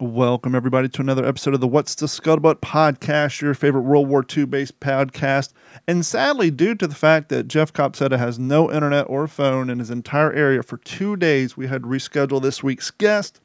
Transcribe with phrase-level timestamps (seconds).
[0.00, 4.24] Welcome, everybody, to another episode of the What's the Scuttlebutt podcast, your favorite World War
[4.34, 5.52] II based podcast.
[5.86, 9.78] And sadly, due to the fact that Jeff Copsetta has no internet or phone in
[9.78, 13.42] his entire area for two days, we had to reschedule this week's guest.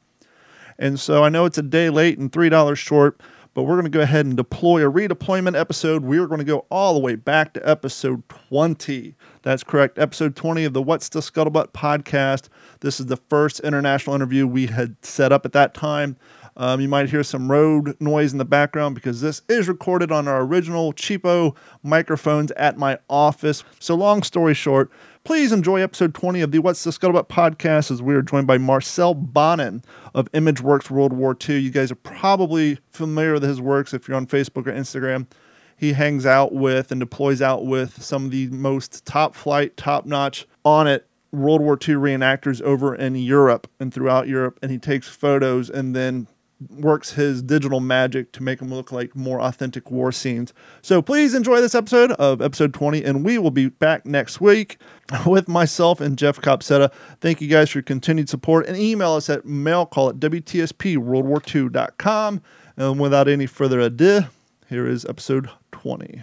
[0.78, 3.20] And so I know it's a day late and $3 short,
[3.52, 6.04] but we're going to go ahead and deploy a redeployment episode.
[6.04, 9.14] We are going to go all the way back to episode 20.
[9.42, 12.48] That's correct, episode 20 of the What's the Scuttlebutt podcast.
[12.80, 16.16] This is the first international interview we had set up at that time.
[16.56, 20.26] Um, you might hear some road noise in the background because this is recorded on
[20.26, 23.62] our original cheapo microphones at my office.
[23.78, 24.90] So, long story short,
[25.24, 28.56] please enjoy episode 20 of the What's the Scuttlebutt podcast as we are joined by
[28.56, 29.82] Marcel Bonin
[30.14, 31.58] of ImageworX World War II.
[31.58, 35.26] You guys are probably familiar with his works if you're on Facebook or Instagram.
[35.76, 40.06] He hangs out with and deploys out with some of the most top flight, top
[40.06, 44.78] notch on it World War II reenactors over in Europe and throughout Europe, and he
[44.78, 46.26] takes photos and then
[46.70, 50.54] works his digital magic to make them look like more authentic war scenes.
[50.82, 54.78] So please enjoy this episode of episode 20, and we will be back next week
[55.26, 56.92] with myself and Jeff Copsetta.
[57.20, 62.42] Thank you guys for your continued support, and email us at mailcall at WTSPWorldWar2.com.
[62.78, 64.22] And without any further ado,
[64.68, 66.22] here is episode 20.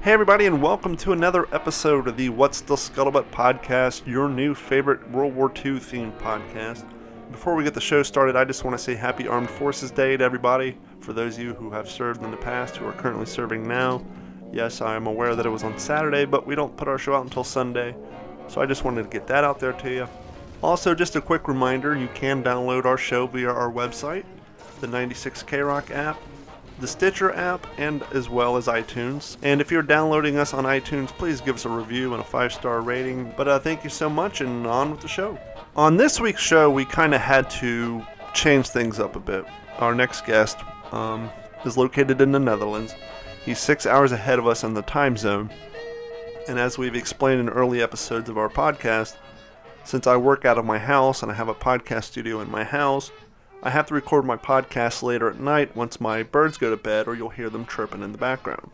[0.00, 4.54] Hey, everybody, and welcome to another episode of the What's the Scuttlebutt podcast, your new
[4.54, 6.88] favorite World War II themed podcast.
[7.32, 10.16] Before we get the show started, I just want to say Happy Armed Forces Day
[10.16, 10.78] to everybody.
[11.00, 14.06] For those of you who have served in the past, who are currently serving now,
[14.52, 17.16] yes, I am aware that it was on Saturday, but we don't put our show
[17.16, 17.96] out until Sunday,
[18.46, 20.08] so I just wanted to get that out there to you.
[20.62, 24.24] Also, just a quick reminder you can download our show via our website,
[24.80, 26.20] the 96K Rock app,
[26.80, 29.36] the Stitcher app, and as well as iTunes.
[29.42, 32.52] And if you're downloading us on iTunes, please give us a review and a five
[32.52, 33.32] star rating.
[33.36, 35.38] But uh, thank you so much, and on with the show.
[35.76, 38.02] On this week's show, we kind of had to
[38.34, 39.44] change things up a bit.
[39.78, 40.58] Our next guest
[40.92, 41.30] um,
[41.64, 42.94] is located in the Netherlands.
[43.44, 45.50] He's six hours ahead of us in the time zone.
[46.48, 49.16] And as we've explained in early episodes of our podcast,
[49.84, 52.64] since I work out of my house and I have a podcast studio in my
[52.64, 53.10] house,
[53.62, 57.08] I have to record my podcast later at night once my birds go to bed,
[57.08, 58.70] or you'll hear them chirping in the background.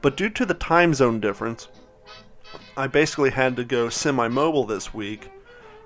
[0.00, 1.68] But due to the time zone difference,
[2.76, 5.30] I basically had to go semi-mobile this week,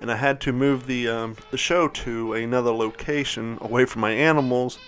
[0.01, 4.11] and I had to move the um, the show to another location away from my
[4.11, 4.79] animals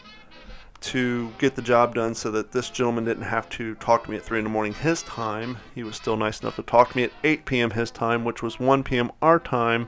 [0.82, 4.18] to get the job done, so that this gentleman didn't have to talk to me
[4.18, 5.58] at three in the morning his time.
[5.76, 7.72] He was still nice enough to talk to me at 8 p.m.
[7.72, 9.12] his time, which was 1 p.m.
[9.22, 9.88] our time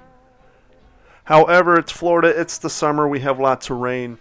[1.32, 4.18] However, it's Florida, it's the summer, we have lots of rain.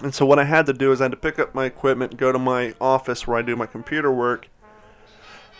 [0.00, 2.16] And so what I had to do is I had to pick up my equipment,
[2.16, 4.46] go to my office where I do my computer work,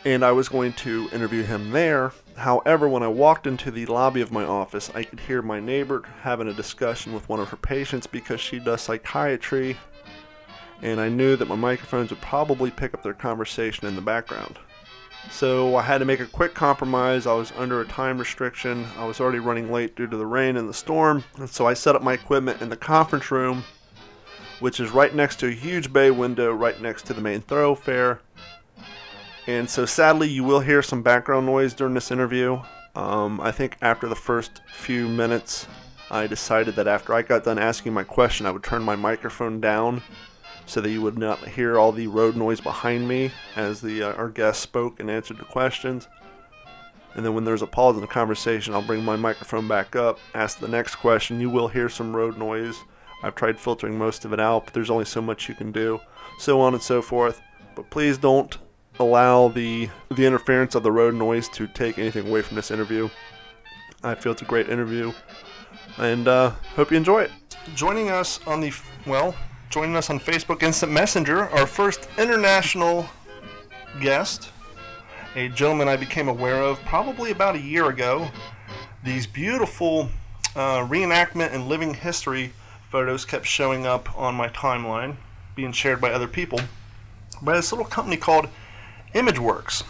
[0.05, 2.13] and I was going to interview him there.
[2.37, 6.05] However, when I walked into the lobby of my office, I could hear my neighbor
[6.23, 9.77] having a discussion with one of her patients because she does psychiatry,
[10.83, 14.57] and I knew that my microphones would probably pick up their conversation in the background.
[15.31, 17.27] So I had to make a quick compromise.
[17.27, 18.87] I was under a time restriction.
[18.97, 21.25] I was already running late due to the rain and the storm.
[21.37, 23.65] And so I set up my equipment in the conference room,
[24.61, 28.21] which is right next to a huge bay window right next to the main thoroughfare.
[29.47, 32.61] And so sadly, you will hear some background noise during this interview.
[32.95, 35.67] Um, I think after the first few minutes,
[36.11, 39.61] I decided that after I got done asking my question, I would turn my microphone
[39.61, 40.03] down
[40.71, 44.13] so that you would not hear all the road noise behind me as the uh,
[44.13, 46.07] our guest spoke and answered the questions.
[47.15, 50.21] And then when there's a pause in the conversation, I'll bring my microphone back up,
[50.33, 51.41] ask the next question.
[51.41, 52.77] You will hear some road noise.
[53.25, 55.99] I've tried filtering most of it out, but there's only so much you can do,
[56.39, 57.43] so on and so forth.
[57.75, 58.57] But please don't
[59.01, 63.09] allow the the interference of the road noise to take anything away from this interview.
[64.05, 65.13] I feel it's a great interview,
[65.99, 67.33] and uh, hope you enjoy it.
[67.75, 68.73] Joining us on the
[69.05, 69.35] well,
[69.71, 73.09] joining us on Facebook Instant Messenger, our first international
[74.01, 74.51] guest,
[75.37, 78.31] a gentleman I became aware of probably about a year ago.
[79.05, 80.09] These beautiful
[80.57, 82.53] uh, reenactment and living history
[82.91, 85.15] photos kept showing up on my timeline,
[85.55, 86.59] being shared by other people,
[87.41, 88.49] by this little company called
[89.15, 89.85] ImageworX.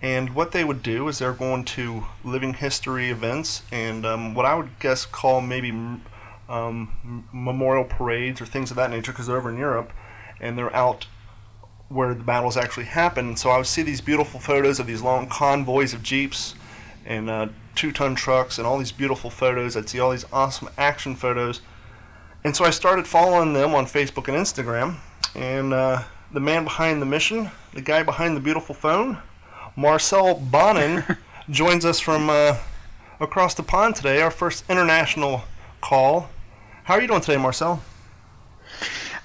[0.00, 4.46] And what they would do is they're going to living history events and um, what
[4.46, 5.70] I would guess call maybe
[6.48, 9.92] um, memorial parades or things of that nature because they're over in Europe
[10.40, 11.06] and they're out
[11.88, 13.36] where the battles actually happen.
[13.36, 16.54] So I would see these beautiful photos of these long convoys of jeeps
[17.06, 19.76] and uh, two-ton trucks and all these beautiful photos.
[19.76, 21.60] I'd see all these awesome action photos,
[22.42, 24.96] and so I started following them on Facebook and Instagram.
[25.34, 26.02] And uh,
[26.32, 29.18] the man behind the mission, the guy behind the beautiful phone,
[29.76, 31.04] Marcel Bonin,
[31.50, 32.58] joins us from uh,
[33.20, 35.44] across the pond today, our first international
[35.80, 36.28] call.
[36.84, 37.82] How are you doing today, Marcel?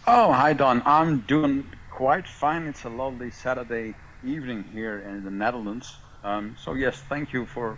[0.08, 0.82] Oh, hi, Don.
[0.86, 2.64] I'm doing quite fine.
[2.68, 5.98] It's a lovely Saturday evening here in the Netherlands.
[6.24, 7.78] Um, so, yes, thank you for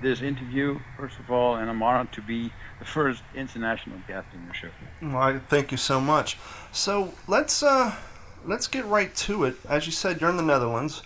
[0.00, 4.44] this interview, first of all, and I'm honored to be the first international guest in
[4.44, 4.68] your show.
[5.02, 6.38] Well, thank you so much.
[6.70, 7.96] So let's uh,
[8.44, 9.56] let's get right to it.
[9.68, 11.02] As you said, you're in the Netherlands.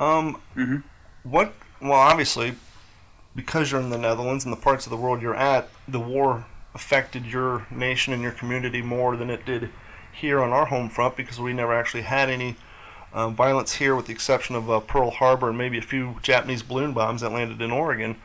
[0.00, 0.78] Um, mm-hmm.
[1.22, 1.54] What?
[1.80, 2.56] Well, obviously,
[3.36, 6.44] because you're in the Netherlands and the parts of the world you're at, the war
[6.74, 9.70] affected your nation and your community more than it did
[10.12, 12.56] here on our home front because we never actually had any
[13.12, 16.62] um, violence here, with the exception of uh, Pearl Harbor and maybe a few Japanese
[16.62, 18.16] balloon bombs that landed in Oregon.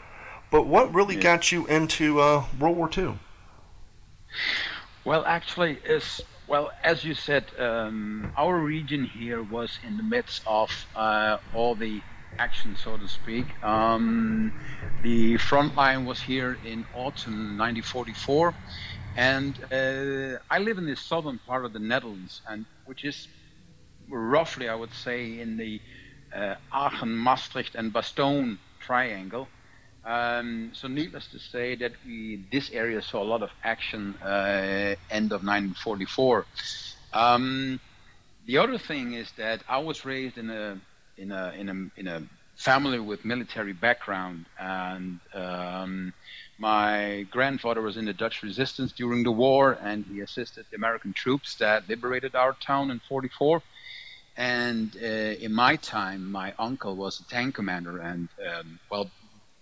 [0.51, 1.21] But what really yeah.
[1.21, 3.17] got you into uh, World War II?
[5.03, 10.43] Well, actually, is well as you said, um, our region here was in the midst
[10.45, 12.01] of uh, all the
[12.37, 13.45] action, so to speak.
[13.63, 14.53] Um,
[15.03, 18.53] the front line was here in autumn 1944,
[19.17, 23.27] and uh, I live in the southern part of the Netherlands, and which is
[24.09, 25.79] roughly, I would say, in the
[26.35, 29.47] uh, Aachen, Maastricht, and Bastogne triangle.
[30.03, 34.95] Um, so, needless to say, that we this area saw a lot of action uh,
[35.09, 36.45] end of 1944.
[37.13, 37.79] Um,
[38.45, 40.79] the other thing is that I was raised in a
[41.17, 42.23] in a in a in a
[42.55, 46.13] family with military background, and um,
[46.57, 51.13] my grandfather was in the Dutch resistance during the war, and he assisted the American
[51.13, 53.61] troops that liberated our town in '44.
[54.37, 55.05] And uh,
[55.45, 59.09] in my time, my uncle was a tank commander, and um, well,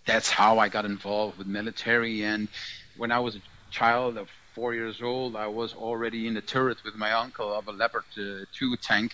[0.06, 2.24] that's how I got involved with military.
[2.24, 2.48] And
[2.98, 3.42] when I was a
[3.72, 7.68] child of four years old, I was already in the turret with my uncle of
[7.68, 9.14] a Leopard uh, 2 tank.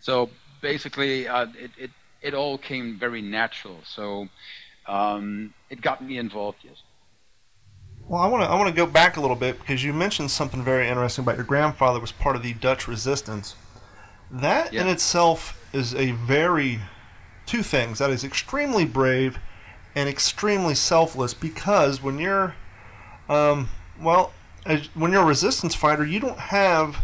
[0.00, 0.30] So
[0.64, 1.90] basically, uh, it, it,
[2.22, 3.76] it all came very natural.
[3.84, 4.28] So
[4.86, 6.82] um, it got me involved, yes.
[8.08, 10.30] Well, I want to I want to go back a little bit because you mentioned
[10.30, 13.56] something very interesting about your grandfather was part of the Dutch resistance.
[14.30, 14.82] That yeah.
[14.82, 16.80] in itself is a very
[17.46, 17.98] two things.
[18.00, 19.38] That is extremely brave
[19.94, 22.54] and extremely selfless because when you're,
[23.28, 23.68] um,
[23.98, 24.32] well,
[24.66, 26.98] as, when you're a resistance fighter, you don't have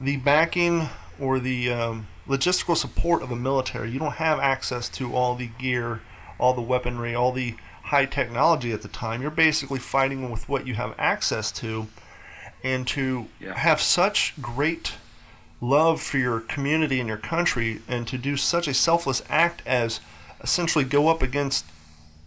[0.00, 3.90] the backing or the um, logistical support of a military.
[3.90, 6.00] You don't have access to all the gear,
[6.38, 9.22] all the weaponry, all the high technology at the time.
[9.22, 11.88] You're basically fighting with what you have access to,
[12.62, 13.54] and to yeah.
[13.56, 14.94] have such great
[15.60, 20.00] love for your community and your country, and to do such a selfless act as
[20.42, 21.64] essentially go up against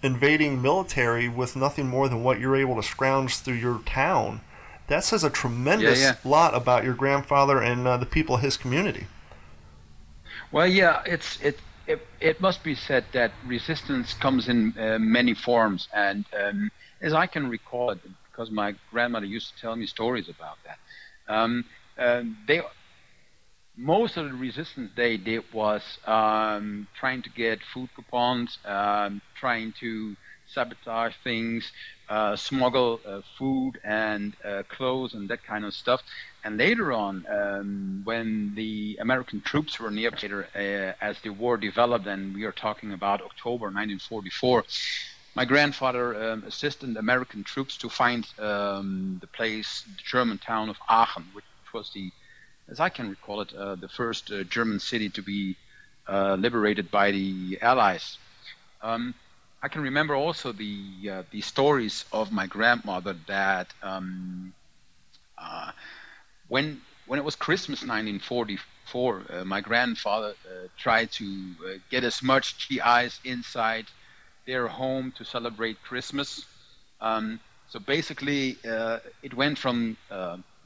[0.03, 4.41] invading military with nothing more than what you're able to scrounge through your town.
[4.87, 6.29] That says a tremendous yeah, yeah.
[6.29, 9.05] lot about your grandfather and uh, the people of his community.
[10.51, 15.33] Well, yeah, it's it, it it must be said that resistance comes in uh, many
[15.33, 16.69] forms, and um,
[17.01, 20.79] as I can recall it, because my grandmother used to tell me stories about that.
[21.27, 21.65] Um,
[21.97, 22.61] uh, they
[23.77, 29.73] most of the resistance they did was um, trying to get food coupons, um, trying
[29.79, 30.15] to
[30.45, 31.71] sabotage things,
[32.09, 36.01] uh, smuggle uh, food and uh, clothes and that kind of stuff.
[36.43, 42.07] And later on, um, when the American troops were near, uh, as the war developed,
[42.07, 44.63] and we are talking about October 1944,
[45.35, 50.77] my grandfather um, assisted American troops to find um, the place, the German town of
[50.89, 52.11] Aachen, which was the
[52.71, 55.57] as I can recall it, uh, the first uh, German city to be
[56.07, 58.17] uh, liberated by the Allies.
[58.81, 59.13] Um,
[59.61, 64.53] I can remember also the uh, the stories of my grandmother that um,
[65.37, 65.71] uh,
[66.51, 70.33] when when it was Christmas 1944, uh, my grandfather
[70.77, 71.25] tried to
[71.89, 73.85] get as much GIs inside
[74.45, 76.45] their home to celebrate Christmas.
[77.01, 77.39] Um,
[77.69, 78.57] so basically,
[79.23, 79.97] it went from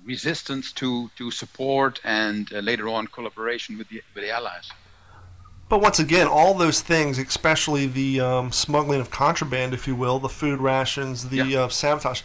[0.05, 4.69] resistance to, to support and uh, later on collaboration with the, with the Allies.
[5.67, 10.19] But once again, all those things, especially the um, smuggling of contraband, if you will,
[10.19, 11.59] the food rations, the yeah.
[11.61, 12.21] uh, sabotage,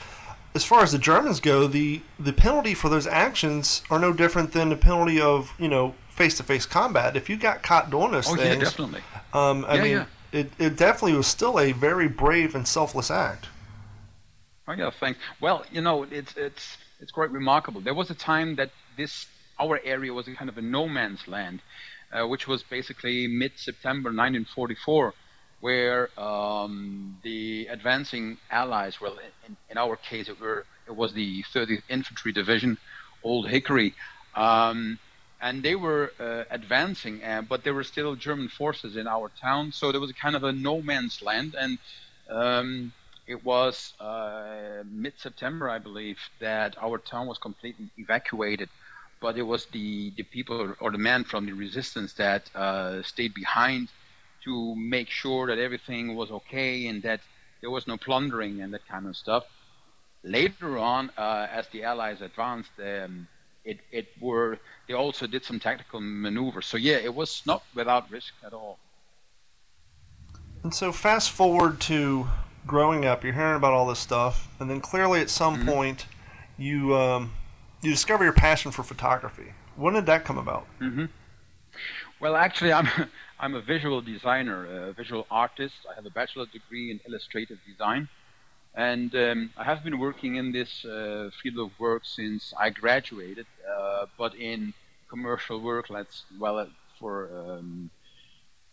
[0.55, 4.53] as far as the Germans go, the, the penalty for those actions are no different
[4.53, 7.17] than the penalty of, you know, face to face combat.
[7.17, 8.57] If you got caught doing those oh, things.
[8.57, 9.01] Yeah, definitely.
[9.33, 10.07] Um, I yeah, mean, yeah.
[10.33, 13.47] It, it definitely was still a very brave and selfless act.
[14.69, 15.19] Oh, yeah, thanks.
[15.41, 17.81] Well, you know, it's, it's, it's quite remarkable.
[17.81, 19.27] There was a time that this
[19.59, 21.61] our area was a kind of a no man's land,
[22.13, 25.15] uh, which was basically mid-September 1944,
[25.61, 31.43] where um, the advancing Allies, well, in, in our case, it, were, it was the
[31.55, 32.79] 30th Infantry Division,
[33.23, 33.95] Old Hickory.
[34.35, 34.99] Um,
[35.41, 39.73] and they were uh, advancing, uh, but there were still German forces in our town,
[39.73, 41.79] so there was kind of a no man's land, and
[42.31, 42.93] um,
[43.27, 48.69] it was uh, mid-September, I believe, that our town was completely evacuated.
[49.21, 53.35] But it was the, the people or the men from the resistance that uh, stayed
[53.35, 53.89] behind
[54.45, 57.21] to make sure that everything was okay and that
[57.61, 59.45] there was no plundering and that kind of stuff.
[60.23, 63.27] Later on, uh, as the Allies advanced, um,
[63.65, 66.67] it, it were they also did some tactical maneuvers.
[66.67, 68.79] So yeah, it was not without risk at all.
[70.63, 72.29] And so fast forward to
[72.67, 75.69] growing up, you're hearing about all this stuff, and then clearly at some mm-hmm.
[75.69, 76.07] point
[76.59, 77.33] you um,
[77.83, 79.55] you discover your passion for photography.
[79.77, 80.67] When did that come about?
[80.81, 81.07] Mm-hmm.
[82.21, 82.89] Well, actually, I'm
[83.41, 85.75] I'm a visual designer, a visual artist.
[85.91, 88.09] I have a bachelor degree in illustrative design,
[88.75, 93.47] and um, I have been working in this uh, field of work since I graduated,
[93.67, 94.75] uh, but in
[95.09, 96.67] commercial work, let's well uh,
[96.99, 97.91] for um,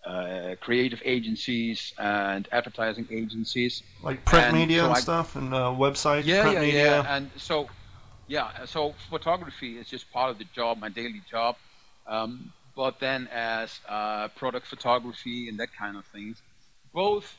[0.05, 5.53] uh, creative agencies and advertising agencies, like print and media so and I, stuff, and
[5.53, 6.25] uh, websites.
[6.25, 6.85] Yeah, yeah, media.
[6.85, 7.15] yeah.
[7.15, 7.69] And so,
[8.27, 11.55] yeah, so photography is just part of the job, my daily job.
[12.05, 16.41] Um, but then as uh, product photography and that kind of things,
[16.93, 17.35] both.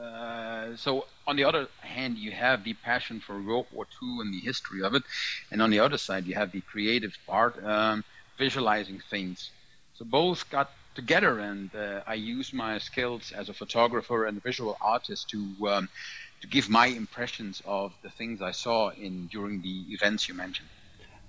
[0.00, 4.32] Uh, so on the other hand, you have the passion for World War II and
[4.32, 5.02] the history of it,
[5.50, 8.04] and on the other side, you have the creative part, um,
[8.38, 9.50] visualizing things.
[9.94, 14.40] So both got together, and uh, I use my skills as a photographer and a
[14.40, 15.88] visual artist to um,
[16.42, 20.68] to give my impressions of the things I saw in during the events you mentioned.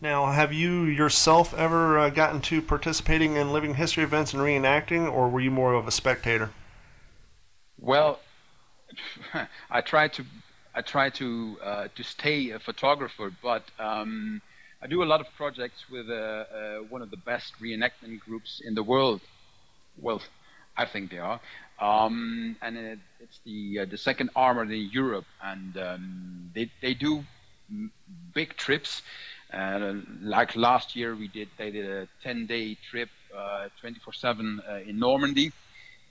[0.04, 5.10] Now, have you yourself ever uh, gotten to participating in living history events and reenacting,
[5.10, 6.50] or were you more of a spectator?
[7.80, 8.20] Well,
[9.72, 10.26] I try to
[10.76, 14.42] I try to uh, to stay a photographer, but um,
[14.82, 18.62] I do a lot of projects with uh, uh one of the best reenactment groups
[18.62, 19.22] in the world,
[19.98, 20.22] well,
[20.76, 21.40] I think they are.
[21.80, 26.94] Um, and it, it's the uh, the second armored in Europe, and um, they they
[26.94, 27.24] do
[28.34, 29.02] big trips.
[29.54, 35.00] Uh, like last year, we did they did a 10-day trip, 24/7 uh, uh, in
[35.00, 35.52] Normandy,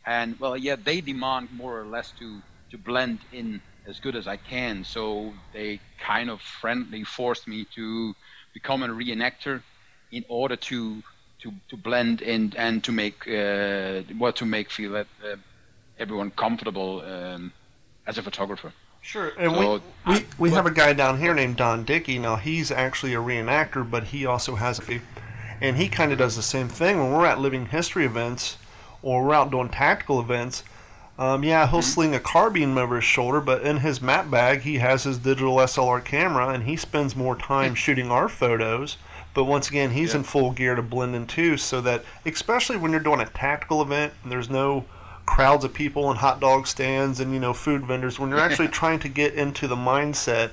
[0.06, 4.26] and well, yeah, they demand more or less to to blend in as good as
[4.28, 4.84] I can.
[4.84, 8.14] So they kind of friendly forced me to
[8.54, 9.62] become a reenactor
[10.12, 11.02] in order to
[11.42, 15.36] to, to blend in and to make uh, well to make feel that uh,
[15.98, 17.52] everyone comfortable um,
[18.06, 18.72] as a photographer.
[19.02, 22.18] Sure, and so, we we, we have a guy down here named Don Dickey.
[22.18, 25.00] Now he's actually a reenactor, but he also has a,
[25.60, 28.56] and he kind of does the same thing when we're at living history events
[29.02, 30.64] or we're out doing tactical events.
[31.18, 31.88] Um, yeah, he'll mm-hmm.
[31.88, 35.56] sling a carbine over his shoulder, but in his map bag he has his digital
[35.56, 38.96] SLR camera, and he spends more time shooting our photos
[39.34, 40.18] but once again, he's yeah.
[40.18, 43.80] in full gear to blend in too, so that especially when you're doing a tactical
[43.80, 44.84] event and there's no
[45.32, 48.68] crowds of people and hot dog stands and you know food vendors, when you're actually
[48.80, 50.50] trying to get into the mindset,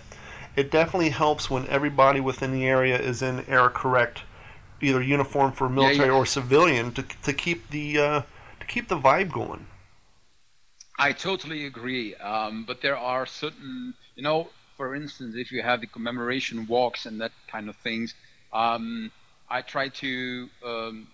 [0.55, 4.21] it definitely helps when everybody within the area is in air correct,
[4.79, 6.17] either uniform for military yeah, yeah.
[6.17, 8.21] or civilian, to to keep the uh,
[8.61, 9.67] to keep the vibe going.
[10.97, 15.81] I totally agree, um, but there are certain, you know, for instance, if you have
[15.81, 18.13] the commemoration walks and that kind of things,
[18.53, 19.11] um,
[19.49, 21.07] I try to, um,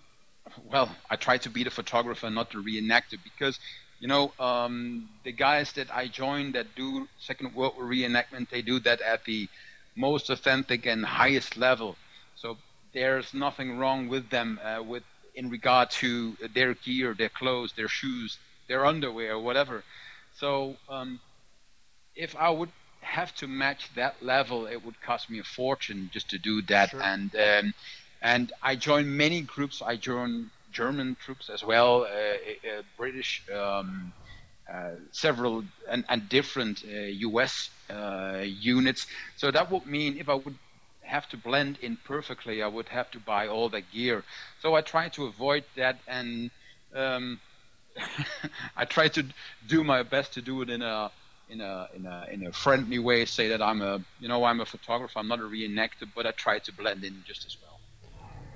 [0.64, 3.60] well, I try to be the photographer, not the reenactor, because
[4.00, 8.62] you know um, the guys that I join that do Second World War reenactment, they
[8.62, 9.50] do that at the
[9.96, 11.98] most authentic and highest level.
[12.36, 12.58] So
[12.94, 15.04] there's nothing wrong with them uh, with
[15.36, 18.38] in regard to their gear, their clothes, their shoes,
[18.68, 19.84] their underwear, whatever.
[20.34, 21.20] So um,
[22.16, 22.72] if I would
[23.02, 26.92] have to match that level, it would cost me a fortune just to do that.
[26.92, 27.00] Sure.
[27.00, 27.74] And um,
[28.22, 29.82] and I joined many groups.
[29.82, 34.14] I joined German troops as well, uh, uh, British, um,
[34.72, 37.70] uh, several and, and different U.S.
[37.90, 39.08] Uh, uh, units.
[39.38, 40.58] So that would mean if I would
[41.04, 44.24] have to blend in perfectly, I would have to buy all the gear.
[44.62, 46.52] So I try to avoid that and.
[46.96, 47.40] Um,
[48.76, 49.24] I try to
[49.68, 51.12] do my best to do it in a
[51.50, 54.62] in a in a in a friendly way say that I'm a you know I'm
[54.62, 57.75] a photographer I'm not a reenactor but I try to blend in just as well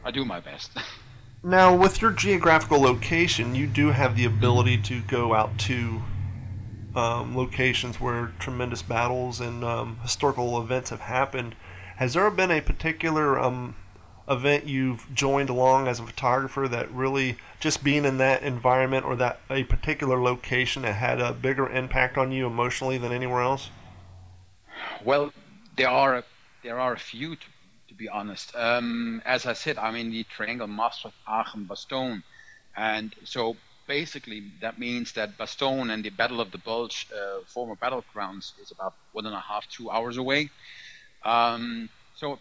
[0.03, 0.71] I do my best
[1.43, 6.03] now with your geographical location you do have the ability to go out to
[6.95, 11.55] um, locations where tremendous battles and um, historical events have happened
[11.97, 13.75] has there been a particular um,
[14.29, 19.15] event you've joined along as a photographer that really just being in that environment or
[19.15, 23.69] that a particular location that had a bigger impact on you emotionally than anywhere else?
[25.03, 25.33] Well,
[25.75, 26.23] there are
[26.63, 27.47] there are a few to, to
[27.99, 28.55] be honest.
[28.55, 32.23] Um, as I said, I'm in the triangle Maastricht, Aachen, Bastogne,
[32.77, 37.75] and so basically that means that Bastogne and the Battle of the Bulge, uh, former
[37.75, 40.49] battlegrounds, is about one and a half, two hours away.
[41.23, 42.39] Um, so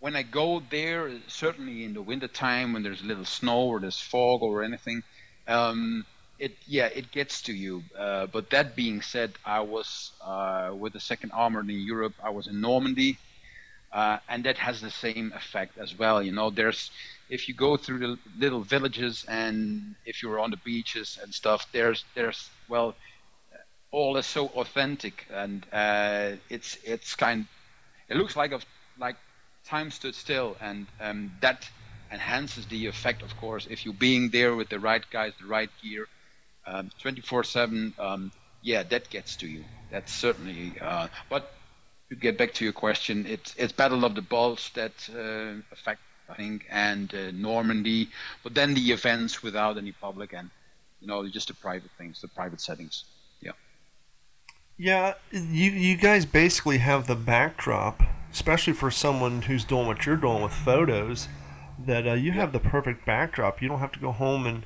[0.00, 4.00] when I go there, certainly in the wintertime when there's a little snow or there's
[4.00, 5.02] fog or anything,
[5.48, 6.04] um,
[6.38, 7.82] it yeah it gets to you.
[7.98, 12.14] Uh, but that being said, I was uh, with the Second Armored in Europe.
[12.22, 13.18] I was in Normandy,
[13.92, 16.22] uh, and that has the same effect as well.
[16.22, 16.90] You know, there's
[17.28, 21.66] if you go through the little villages and if you're on the beaches and stuff,
[21.72, 22.94] there's there's well,
[23.92, 27.46] all is so authentic and uh, it's it's kind.
[28.08, 28.64] It looks like of
[28.98, 29.16] like
[29.66, 31.68] time stood still, and um, that
[32.12, 35.70] enhances the effect, of course, if you're being there with the right guys, the right
[35.82, 36.06] gear,
[36.66, 37.94] 24/7.
[37.98, 38.32] Um, um,
[38.62, 39.64] yeah, that gets to you.
[39.90, 40.78] That's certainly.
[40.80, 41.50] Uh, but
[42.10, 46.00] to get back to your question, it's it's Battle of the Bulge that uh, affect,
[46.28, 48.10] I think, and uh, Normandy.
[48.42, 50.50] But then the events without any public and
[51.00, 53.04] you know just the private things, the private settings.
[53.40, 53.52] Yeah.
[54.76, 58.02] Yeah, you you guys basically have the backdrop
[58.32, 61.28] especially for someone who's doing what you're doing with photos,
[61.78, 63.60] that uh, you have the perfect backdrop.
[63.60, 64.64] You don't have to go home and,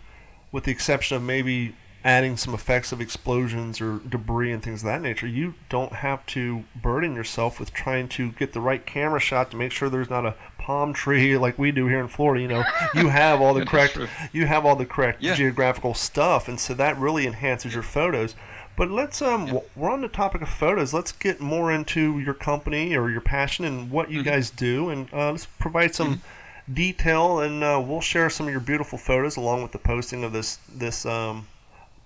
[0.53, 1.75] with the exception of maybe
[2.05, 6.25] adding some effects of explosions or debris and things of that nature, you don't have
[6.27, 10.11] to burden yourself with trying to get the right camera shot to make sure there's
[10.11, 12.43] not a palm tree like we do here in Florida.
[12.43, 13.99] You know, you have all the correct,
[14.33, 15.35] you have all the correct yeah.
[15.35, 18.35] geographical stuff, and so that really enhances your photos.
[18.77, 19.61] But let's um, yeah.
[19.75, 20.93] we're on the topic of photos.
[20.93, 24.29] Let's get more into your company or your passion and what you mm-hmm.
[24.29, 26.75] guys do, and uh, let's provide some mm-hmm.
[26.75, 30.35] detail, and uh, we'll share some of your beautiful photos along with the posting of
[30.35, 31.47] this this um,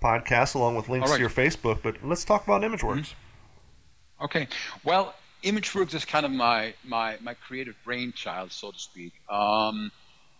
[0.01, 1.15] podcast, along with links right.
[1.15, 1.79] to your Facebook.
[1.83, 2.81] But let's talk about ImageworX.
[2.81, 4.25] Mm-hmm.
[4.25, 4.47] Okay.
[4.83, 5.13] Well,
[5.43, 9.13] ImageworX is kind of my my my creative brainchild, so to speak.
[9.29, 9.91] Um,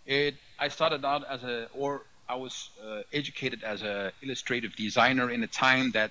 [0.06, 5.30] it I started out as a or I was uh, educated as an illustrative designer
[5.30, 6.10] in a time that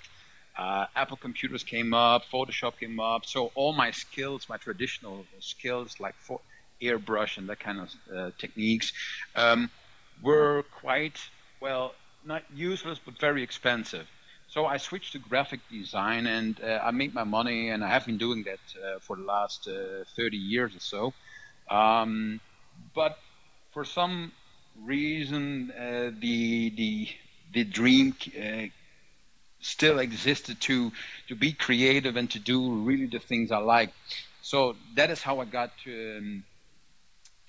[0.58, 3.26] uh, Apple computers came up, Photoshop came up.
[3.26, 6.42] So all my skills, my traditional skills like for
[6.82, 8.92] airbrush and that kind of uh, techniques,
[9.36, 9.70] um,
[10.22, 11.18] were quite
[11.62, 11.94] well
[12.30, 14.08] not useless but very expensive.
[14.48, 18.06] So I switched to graphic design and uh, I made my money, and I have
[18.06, 21.14] been doing that uh, for the last uh, 30 years or so.
[21.70, 22.40] Um,
[22.96, 23.18] but
[23.74, 24.32] for some
[24.86, 27.10] reason uh, the the
[27.54, 28.68] the dream uh,
[29.62, 30.92] still existed to
[31.28, 32.58] to be creative and to do
[32.90, 33.92] really the things I like.
[34.42, 36.44] So that is how I got to um,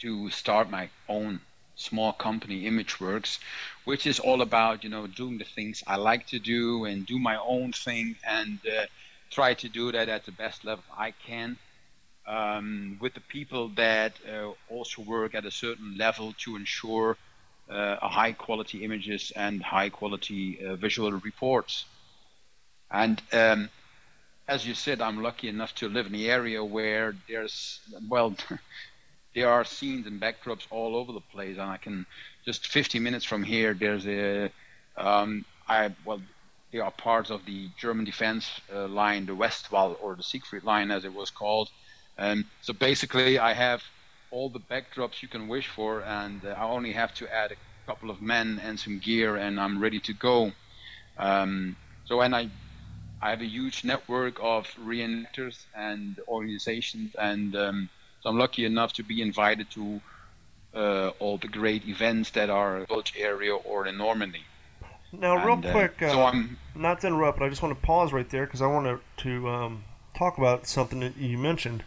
[0.01, 1.41] to start my own
[1.81, 3.39] small company, ImageworX,
[3.85, 7.19] which is all about you know doing the things I like to do and do
[7.19, 8.87] my own thing and uh,
[9.31, 11.57] try to do that at the best level I can.
[12.27, 17.17] Um, with the people that uh, also work at a certain level to ensure
[17.69, 21.85] uh, high quality images and high quality uh, visual reports.
[22.91, 23.71] And um,
[24.49, 28.37] as you said, I'm lucky enough to live in the area where there's, well,
[29.35, 31.57] there are scenes and backdrops all over the place.
[31.59, 32.07] And I can,
[32.45, 34.51] just 50 minutes from here, there's a,
[34.97, 36.21] um, I, well,
[36.73, 40.91] there are parts of the German defense uh, line, the Westwall or the Siegfried line
[40.91, 41.69] as it was called.
[42.19, 43.83] And so basically I have
[44.31, 47.57] all the backdrops you can wish for, and uh, I only have to add a
[47.87, 50.53] couple of men and some gear, and I'm ready to go.
[51.19, 52.49] Um, so, and I,
[53.21, 57.91] I have a huge network of reenactors and organizations, and um,
[58.23, 60.01] so I'm lucky enough to be invited to
[60.75, 64.45] uh, all the great events that are in the Bulge area or in Normandy.
[65.13, 67.79] Now, and, real uh, quick, uh, so I'm not to interrupt, but I just want
[67.79, 69.85] to pause right there because I want to, to um,
[70.17, 71.83] talk about something that you mentioned.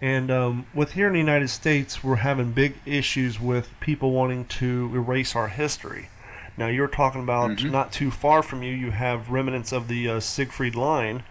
[0.00, 4.44] And um, with here in the United States, we're having big issues with people wanting
[4.46, 6.08] to erase our history.
[6.56, 7.70] Now, you're talking about mm-hmm.
[7.70, 11.22] not too far from you, you have remnants of the uh, Siegfried line.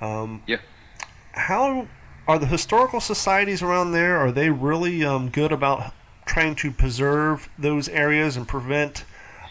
[0.00, 0.58] Um, yeah.
[1.32, 1.86] How
[2.30, 4.16] are the historical societies around there?
[4.16, 5.92] Are they really um, good about
[6.26, 9.04] trying to preserve those areas and prevent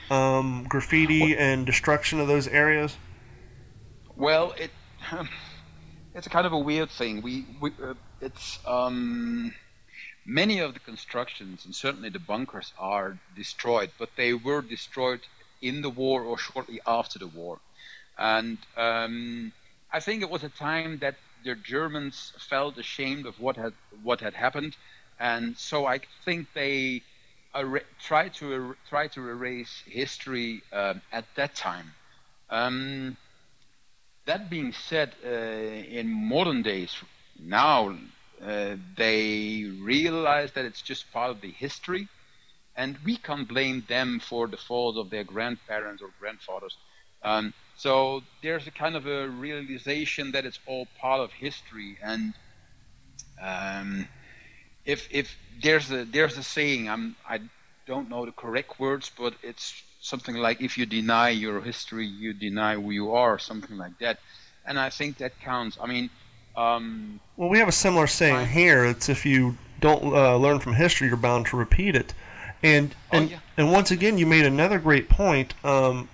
[0.09, 2.95] um, graffiti and destruction of those areas?
[4.15, 4.71] Well, it
[6.15, 7.21] it's a kind of a weird thing.
[7.21, 9.53] We, we uh, it's um,
[10.25, 15.19] many of the constructions and certainly the bunkers are destroyed, but they were destroyed
[15.61, 17.59] in the war or shortly after the war.
[18.17, 19.51] And um,
[19.91, 23.73] I think it was a time that the Germans felt ashamed of what had
[24.03, 24.75] what had happened,
[25.19, 27.01] and so I think they
[27.99, 31.93] tried to er- try to erase history um, at that time.
[32.49, 33.17] Um,
[34.25, 36.95] that being said, uh, in modern days,
[37.39, 37.95] now
[38.43, 42.07] uh, they realize that it's just part of the history,
[42.75, 46.77] and we can't blame them for the faults of their grandparents or grandfathers.
[47.23, 52.33] Um, so there's a kind of a realization that it's all part of history, and
[53.41, 54.05] um,
[54.83, 57.39] if if there's a there's a saying I'm I
[57.87, 62.33] don't know the correct words, but it's something like if you deny your history, you
[62.33, 64.19] deny who you are, something like that.
[64.65, 65.77] And I think that counts.
[65.81, 66.09] I mean,
[66.57, 68.83] um, well, we have a similar saying I, here.
[68.83, 72.13] It's if you don't uh, learn from history, you're bound to repeat it.
[72.61, 73.39] And oh, and yeah.
[73.55, 75.53] and once again, you made another great point.
[75.63, 76.09] Um,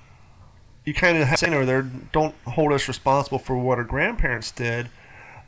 [0.85, 4.89] you kind of saying over there, don't hold us responsible for what our grandparents did.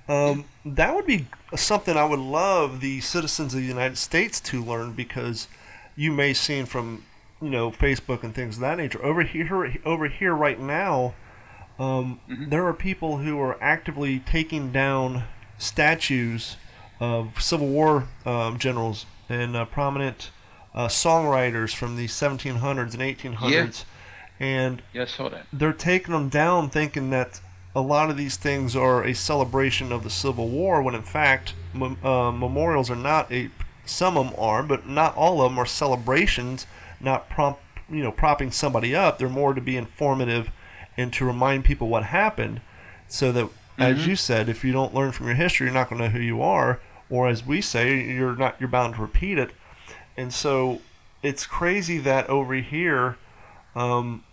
[0.09, 4.63] Um, that would be something I would love the citizens of the United States to
[4.63, 5.47] learn because
[5.95, 7.03] you may see from
[7.41, 9.03] you know Facebook and things of that nature.
[9.03, 11.13] Over here, over here right now,
[11.77, 12.49] um, mm-hmm.
[12.49, 15.23] there are people who are actively taking down
[15.57, 16.57] statues
[16.99, 20.31] of Civil War um, generals and uh, prominent
[20.73, 23.49] uh, songwriters from the 1700s and 1800s.
[23.51, 23.71] Yeah.
[24.39, 25.47] And yeah, I saw that.
[25.51, 27.41] they're taking them down, thinking that
[27.75, 31.53] a lot of these things are a celebration of the Civil War, when in fact
[31.75, 33.49] uh, memorials are not a.
[33.85, 36.67] Some of them are, but not all of them are celebrations
[36.99, 39.17] not prompt, you know, propping somebody up.
[39.17, 40.49] They're more to be informative
[40.95, 42.61] and to remind people what happened,
[43.07, 43.81] so that, mm-hmm.
[43.81, 46.13] as you said, if you don't learn from your history, you're not going to know
[46.13, 49.51] who you are, or as we say, you're not you're bound to repeat it.
[50.17, 50.81] And so
[51.21, 53.17] it's crazy that over here,
[53.75, 54.23] um,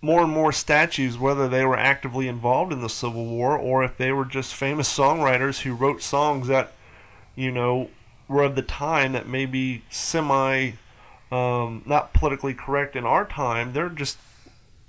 [0.00, 3.96] more and more statues, whether they were actively involved in the Civil War or if
[3.96, 6.72] they were just famous songwriters who wrote songs that,
[7.34, 7.90] you know,
[8.28, 10.72] were of the time that may be semi
[11.30, 13.72] um, not politically correct in our time.
[13.72, 14.18] They're just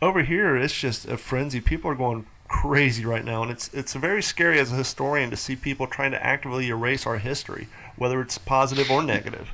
[0.02, 0.56] over here.
[0.56, 1.62] It's just a frenzy.
[1.62, 5.38] People are going crazy right now, and it's it's very scary as a historian to
[5.38, 9.50] see people trying to actively erase our history, whether it's positive or negative.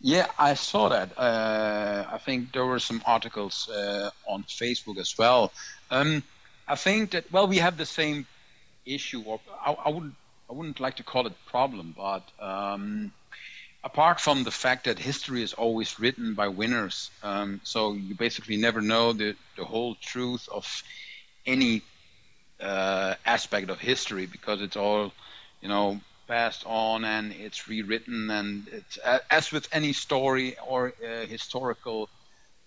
[0.00, 1.18] Yeah, I saw that.
[1.18, 5.52] Uh, I think there were some articles uh, on Facebook as well.
[5.90, 6.22] Um,
[6.68, 8.26] I think that well, we have the same
[8.86, 10.14] issue, or I, I wouldn't
[10.50, 13.12] I wouldn't like to call it problem, but um,
[13.84, 18.56] apart from the fact that history is always written by winners, um, so you basically
[18.56, 20.66] never know the, the whole truth of
[21.46, 21.82] any
[22.60, 25.12] uh, aspect of history because it's all,
[25.60, 28.98] you know, passed on and it's rewritten and it's
[29.30, 32.08] as with any story or uh, historical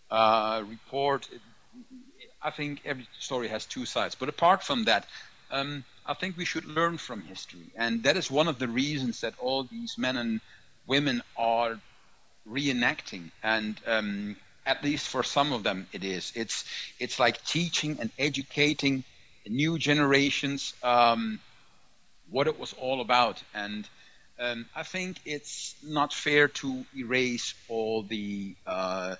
[0.09, 1.29] uh, report.
[1.31, 1.41] It,
[2.43, 4.15] I think every story has two sides.
[4.15, 5.05] But apart from that,
[5.51, 9.21] um, I think we should learn from history, and that is one of the reasons
[9.21, 10.41] that all these men and
[10.87, 11.79] women are
[12.49, 16.65] reenacting and um, at least for some of them it is it's
[16.99, 19.03] it's like teaching and educating
[19.47, 21.39] new generations um,
[22.31, 23.87] what it was all about and
[24.39, 29.15] um, I think it's not fair to erase all the uh,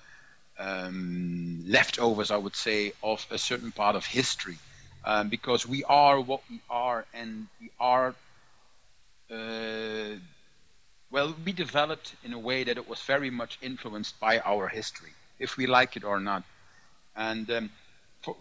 [0.58, 4.58] um, leftovers I would say of a certain part of history
[5.04, 8.14] um, because we are what we are and we are
[9.30, 10.16] uh,
[11.10, 15.12] well, we developed in a way that it was very much influenced by our history,
[15.38, 16.42] if we like it or not.
[17.16, 17.70] And um,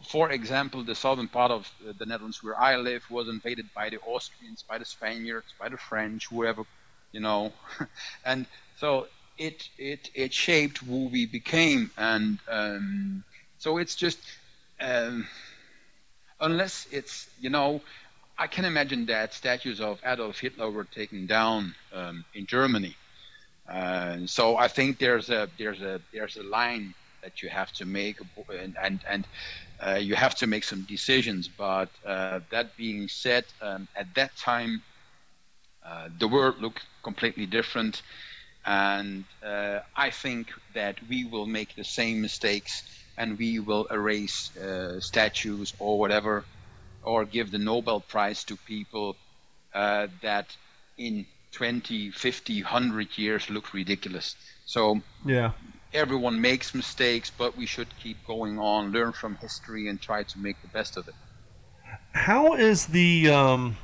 [0.08, 3.89] for, example, the southern part of uh, the Netherlands where I live was invaded by
[3.89, 6.63] the Austrians, by the Spaniards, by the French, whoever,
[7.12, 7.52] you know.
[8.26, 8.46] and
[8.78, 11.89] so it, it, it shaped who we became.
[11.98, 13.24] And um,
[13.58, 14.20] so it's just,
[14.80, 15.28] um,
[16.39, 17.82] unless it's, you know,
[18.38, 22.96] I can imagine that statues of Adolf Hitler were taken down um, in Germany.
[23.70, 27.86] Uh, so I think there's a there's a there's a line that you have to
[27.86, 28.17] make,
[28.50, 29.28] and and, and
[29.86, 31.48] uh, you have to make some decisions.
[31.48, 34.82] But uh, that being said, um, at that time,
[35.86, 38.02] uh, the world looked completely different,
[38.65, 42.84] and uh, I think that we will make the same mistakes,
[43.17, 46.46] and we will erase uh, statues or whatever
[47.04, 49.15] or give the Nobel Prize to people
[49.74, 50.56] uh, that
[50.98, 54.36] in 20, 50, 100 years look ridiculous.
[54.65, 55.52] So yeah,
[55.93, 60.39] everyone makes mistakes, but we should keep going on, learn from history, and try to
[60.39, 61.15] make the best of it.
[62.13, 63.77] How is the um,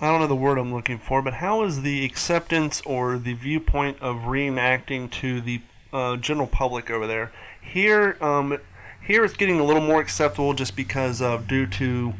[0.00, 3.32] I don't know the word I'm looking for, but how is the acceptance or the
[3.32, 7.32] viewpoint of reenacting to the uh, general public over there?
[7.62, 8.58] Here, um,
[9.06, 12.12] here it's getting a little more acceptable just because of due to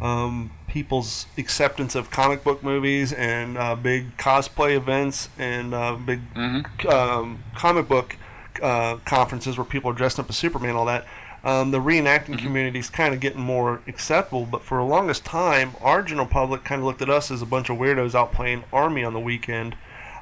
[0.00, 6.20] um, people's acceptance of comic book movies and uh, big cosplay events and uh, big
[6.34, 6.88] mm-hmm.
[6.88, 8.16] um, comic book
[8.62, 11.06] uh, conferences where people are dressed up as Superman, and all that.
[11.44, 12.46] um, the reenacting mm-hmm.
[12.46, 14.46] community is kind of getting more acceptable.
[14.46, 17.46] But for the longest time, our general public kind of looked at us as a
[17.46, 19.76] bunch of weirdos out playing army on the weekend.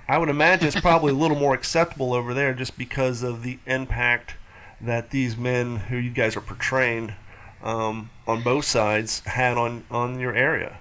[0.08, 3.58] I would imagine it's probably a little more acceptable over there just because of the
[3.66, 4.34] impact
[4.80, 7.14] that these men who you guys are portraying
[7.62, 10.76] um, on both sides had on, on your area.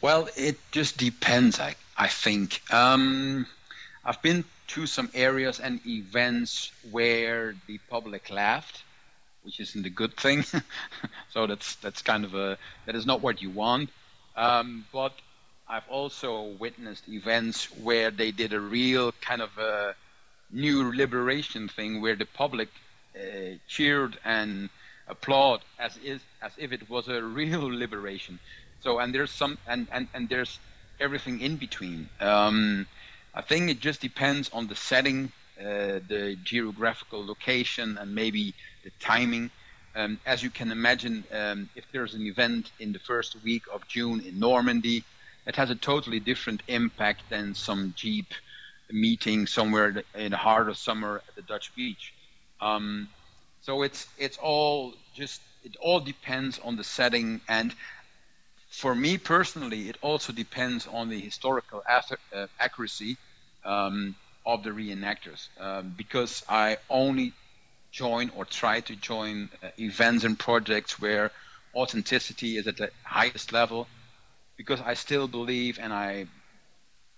[0.00, 2.60] Well, it just depends, I, I think.
[2.72, 3.46] Um,
[4.04, 8.82] I've been to some areas and events where the public laughed
[9.48, 10.44] which isn't a good thing.
[11.32, 13.88] so that's that's kind of a that is not what you want.
[14.36, 15.14] Um, but
[15.66, 19.94] I've also witnessed events where they did a real kind of a
[20.50, 22.68] new liberation thing, where the public
[23.16, 24.68] uh, cheered and
[25.06, 28.38] applaud as is as if it was a real liberation.
[28.82, 30.58] So and there's some and and, and there's
[31.00, 32.08] everything in between.
[32.20, 32.86] Um,
[33.38, 38.90] I think it just depends on the setting, uh, the geographical location, and maybe the
[38.98, 39.52] timing.
[39.94, 43.86] Um, as you can imagine, um, if there's an event in the first week of
[43.86, 45.04] June in Normandy,
[45.46, 48.26] it has a totally different impact than some Jeep
[48.90, 52.12] meeting somewhere in the heart of summer at the Dutch beach.
[52.60, 53.08] Um,
[53.60, 57.72] so it's it's all just it all depends on the setting and
[58.70, 63.16] for me personally, it also depends on the historical uh, accuracy
[63.68, 67.32] um, of the reenactors um, because I only
[67.92, 71.30] join or try to join uh, events and projects where
[71.74, 73.86] authenticity is at the highest level
[74.56, 76.26] because I still believe and I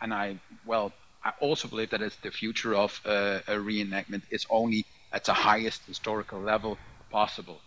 [0.00, 0.92] and I well
[1.24, 5.34] I also believe that it's the future of uh, a reenactment is only at the
[5.34, 6.78] highest historical level
[7.10, 7.60] possible.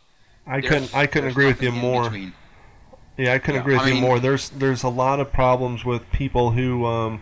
[0.46, 2.04] I couldn't I couldn't agree with you more.
[2.04, 2.34] Between.
[3.18, 4.20] Yeah, I couldn't yeah, agree with I you mean, more.
[4.20, 7.22] There's there's a lot of problems with people who um,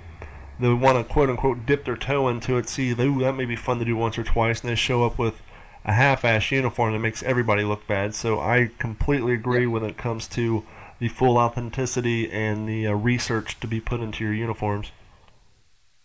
[0.62, 2.70] they want to quote unquote dip their toe into it.
[2.70, 5.18] See, ooh, that may be fun to do once or twice, and they show up
[5.18, 5.42] with
[5.84, 8.14] a half-ass uniform that makes everybody look bad.
[8.14, 10.64] So I completely agree when it comes to
[11.00, 14.92] the full authenticity and the uh, research to be put into your uniforms.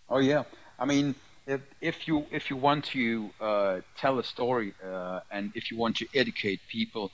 [0.08, 0.44] Oh yeah,
[0.78, 1.14] I mean,
[1.46, 5.76] if, if you if you want to uh, tell a story uh, and if you
[5.76, 7.10] want to educate people,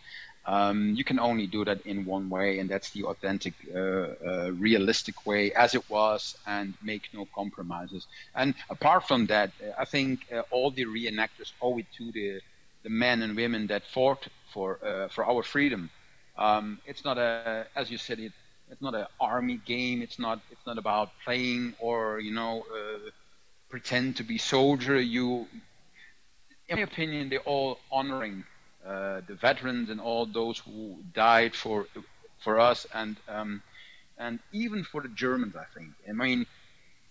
[0.47, 4.51] um, you can only do that in one way, and that's the authentic, uh, uh,
[4.53, 8.07] realistic way, as it was, and make no compromises.
[8.35, 12.41] And apart from that, I think uh, all the reenactors owe it to the
[12.83, 15.91] the men and women that fought for uh, for our freedom.
[16.37, 18.33] Um, it's not a, as you said, it,
[18.71, 20.03] it's not an army game.
[20.03, 23.11] It's not it's not about playing or you know uh,
[23.71, 25.01] pretend to be soldier.
[25.01, 25.47] You,
[26.69, 28.45] in my opinion, they're all honoring
[28.87, 31.87] uh, the veterans and all those who died for
[32.41, 33.63] for us and um,
[34.19, 35.57] and even for the Germans.
[35.57, 35.91] I think.
[36.09, 36.47] I mean,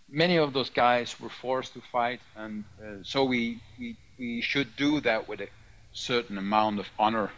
[0.10, 4.76] many of those guys were forced to fight, and uh, so we, we we should
[4.76, 5.48] do that with a
[5.94, 7.32] certain amount of honor,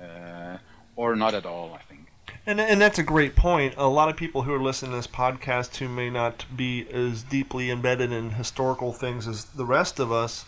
[0.00, 0.58] uh,
[0.96, 1.72] or not at all.
[1.74, 2.08] I think.
[2.46, 3.74] And, and that's a great point.
[3.76, 7.22] A lot of people who are listening to this podcast who may not be as
[7.22, 10.44] deeply embedded in historical things as the rest of us,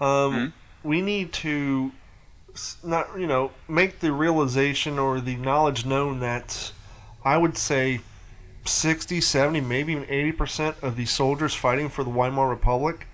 [0.00, 0.88] um, mm-hmm.
[0.88, 1.92] we need to
[2.82, 6.72] not you know make the realization or the knowledge known that
[7.24, 8.00] I would say
[8.66, 13.06] 60, 70, maybe even 80% of the soldiers fighting for the Weimar Republic,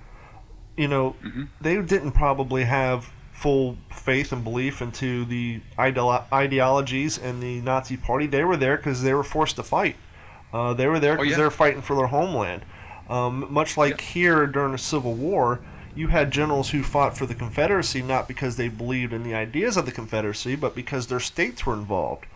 [0.76, 1.44] you know, mm-hmm.
[1.60, 8.26] they didn't probably have full faith and belief into the ideologies and the Nazi Party.
[8.26, 9.96] They were there because they were forced to fight.
[10.52, 11.36] Uh, they were there because oh, yeah.
[11.36, 12.62] they were fighting for their homeland.
[13.08, 14.06] Um, much like yeah.
[14.06, 15.60] here during the Civil War,
[15.94, 19.76] you had generals who fought for the Confederacy not because they believed in the ideas
[19.76, 22.26] of the Confederacy, but because their states were involved.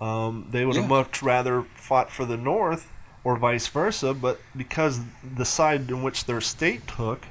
[0.00, 0.82] Um, they would yeah.
[0.82, 2.90] have much rather fought for the North
[3.24, 7.26] or vice versa, but because the side in which their state took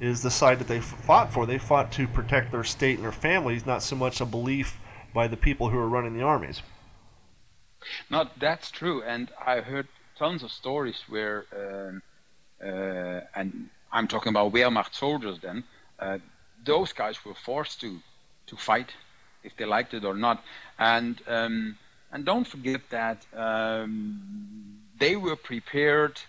[0.00, 1.46] is the side that they fought for.
[1.46, 4.78] They fought to protect their state and their families, not so much a belief
[5.14, 6.62] by the people who are running the armies.
[8.10, 14.30] No, that's true, and I heard tons of stories where, uh, uh, and I'm talking
[14.30, 15.38] about Wehrmacht soldiers.
[15.40, 15.64] Then
[15.98, 16.18] uh,
[16.64, 17.98] those guys were forced to
[18.46, 18.90] to fight
[19.44, 20.42] if they liked it or not,
[20.78, 21.76] and um,
[22.10, 26.20] and don't forget that um, they were prepared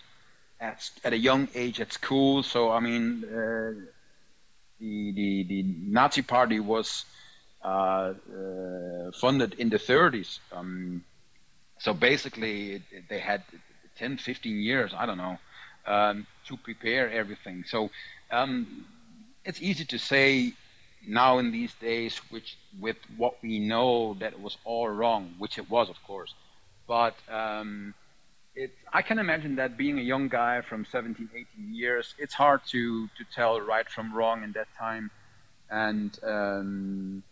[0.59, 2.43] at, at a young age at school.
[2.43, 3.73] So I mean, uh,
[4.79, 7.05] the, the the Nazi Party was
[7.63, 10.39] uh, uh, funded in the 30s.
[10.51, 11.03] Um,
[11.79, 13.43] so basically, they had
[13.97, 14.93] 10, 15 years.
[14.97, 15.37] I don't know.
[15.85, 17.63] Um, to prepare everything.
[17.67, 17.89] So
[18.31, 18.85] um,
[19.45, 20.53] it's easy to say
[21.07, 25.57] now in these days, which with what we know that it was all wrong, which
[25.57, 26.33] it was, of course.
[26.87, 27.93] But um,
[28.55, 32.61] it, I can imagine that being a young guy from 17, 18 years, it's hard
[32.71, 35.11] to, to tell right from wrong in that time.
[35.69, 37.23] And um,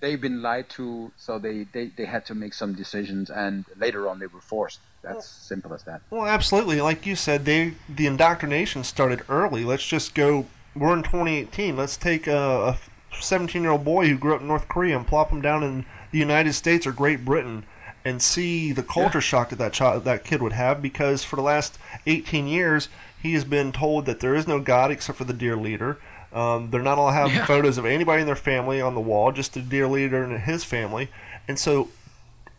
[0.00, 4.08] they've been lied to, so they, they, they had to make some decisions, and later
[4.08, 4.80] on they were forced.
[5.02, 6.02] That's well, simple as that.
[6.10, 6.80] Well, absolutely.
[6.80, 9.64] Like you said, they the indoctrination started early.
[9.64, 10.46] Let's just go.
[10.74, 11.76] We're in 2018.
[11.76, 12.78] Let's take a
[13.20, 15.84] 17 year old boy who grew up in North Korea and plop him down in
[16.12, 17.64] the United States or Great Britain
[18.04, 19.22] and see the culture yeah.
[19.22, 22.88] shock that that child that kid would have because for the last 18 years
[23.20, 25.98] he has been told that there is no God except for the dear leader.
[26.32, 27.46] Um, they're not allowed to have yeah.
[27.46, 30.64] photos of anybody in their family on the wall, just the dear leader and his
[30.64, 31.10] family.
[31.46, 31.90] And so,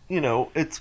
[0.07, 0.79] you know, it's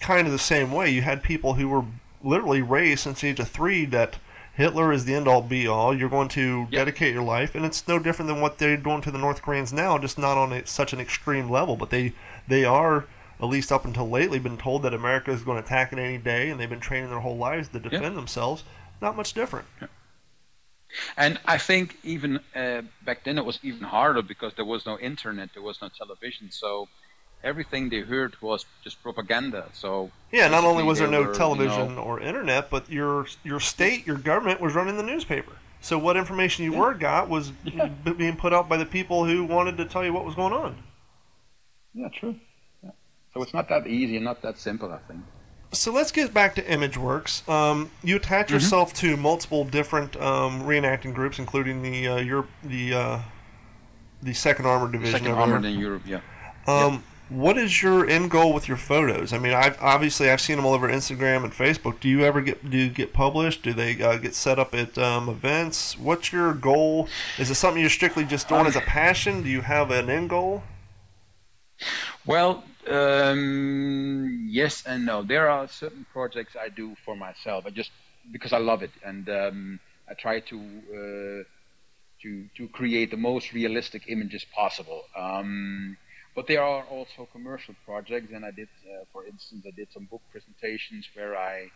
[0.00, 0.90] kind of the same way.
[0.90, 1.84] You had people who were
[2.22, 4.16] literally raised since the age of three that
[4.54, 5.96] Hitler is the end all be all.
[5.96, 6.70] You're going to yep.
[6.70, 9.72] dedicate your life, and it's no different than what they're doing to the North Koreans
[9.72, 11.76] now, just not on a, such an extreme level.
[11.76, 12.12] But they
[12.48, 13.06] they are
[13.40, 16.18] at least up until lately been told that America is going to attack it any
[16.18, 18.14] day, and they've been training their whole lives to defend yep.
[18.14, 18.64] themselves.
[19.00, 19.66] Not much different.
[19.80, 19.90] Yep.
[21.16, 24.98] And I think even uh, back then it was even harder because there was no
[24.98, 26.88] internet, there was no television, so
[27.42, 29.68] everything they heard was just propaganda.
[29.72, 33.26] So yeah, not only was there no were, television you know, or internet, but your
[33.44, 35.52] your state, your government was running the newspaper.
[35.80, 36.80] So what information you yeah.
[36.80, 37.88] were got was yeah.
[37.88, 40.76] being put out by the people who wanted to tell you what was going on.
[41.94, 42.36] Yeah, true.
[42.82, 42.90] Yeah.
[43.34, 45.22] So it's not that easy and not that simple, I think.
[45.72, 47.48] So let's get back to ImageworX.
[47.48, 48.54] Um, you attach mm-hmm.
[48.54, 53.18] yourself to multiple different um, reenacting groups, including the uh, Europe, the uh,
[54.22, 55.20] the Second Armored Division.
[55.20, 56.20] Second Armored in Europe, yeah.
[56.66, 59.32] Um, what is your end goal with your photos?
[59.32, 62.00] I mean, I've obviously I've seen them all over Instagram and Facebook.
[62.00, 63.62] Do you ever get do get published?
[63.62, 65.96] Do they uh, get set up at um, events?
[65.96, 67.08] What's your goal?
[67.38, 69.42] Is it something you're strictly just doing um, as a passion?
[69.42, 70.64] Do you have an end goal?
[72.26, 75.22] Well, um, yes and no.
[75.22, 77.64] There are certain projects I do for myself.
[77.64, 77.92] I just
[78.32, 81.44] because I love it, and um, I try to uh,
[82.22, 85.04] to to create the most realistic images possible.
[86.34, 90.04] But there are also commercial projects, and I did, uh, for instance, I did some
[90.04, 91.70] book presentations where I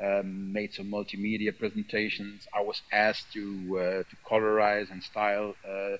[0.00, 2.46] um, made some multimedia presentations.
[2.54, 5.96] I was asked to uh, to colorize and style uh,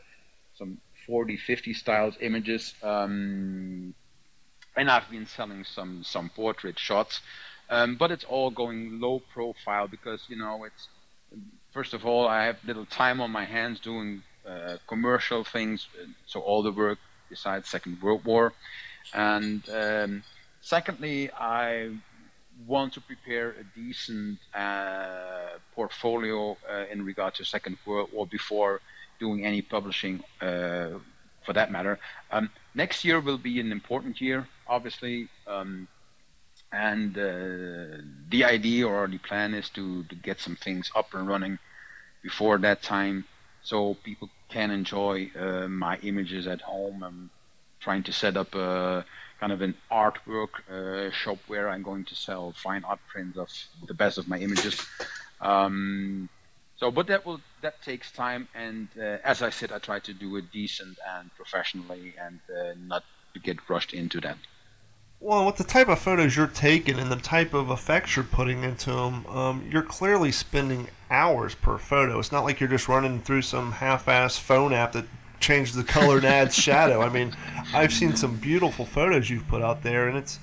[0.55, 3.95] some 40, 50 styles images, um,
[4.77, 7.21] and I've been selling some some portrait shots.
[7.71, 10.89] Um, but it's all going low profile because you know it's
[11.73, 15.87] first of all I have little time on my hands doing uh, commercial things,
[16.27, 18.53] so all the work besides Second World War.
[19.15, 20.23] And um,
[20.61, 21.91] secondly, I
[22.67, 28.81] want to prepare a decent uh, portfolio uh, in regard to Second World War before
[29.19, 30.91] doing any publishing, uh,
[31.45, 31.99] for that matter.
[32.31, 35.29] Um, next year will be an important year, obviously.
[35.47, 35.89] Um,
[36.73, 41.27] and uh, the idea or the plan is to, to get some things up and
[41.27, 41.59] running
[42.23, 43.25] before that time
[43.63, 47.03] so people can enjoy uh, my images at home.
[47.03, 47.31] I'm
[47.81, 49.05] trying to set up a
[49.41, 53.49] kind of an artwork uh, shop where I'm going to sell fine art prints of
[53.87, 54.85] the best of my images.
[55.41, 56.29] Um,
[56.77, 60.13] so, but that will that takes time, and uh, as I said, I try to
[60.13, 64.39] do it decent and professionally, and uh, not to get rushed into that.
[65.21, 68.63] Well, with the type of photos you're taking and the type of effects you're putting
[68.63, 72.21] into them, um, you're clearly spending hours per photo.
[72.21, 75.07] It's not like you're just running through some half-ass phone app that
[75.41, 77.01] changes the color and adds shadow.
[77.01, 77.35] I mean,
[77.75, 80.39] I've seen some beautiful photos you've put out there, and it's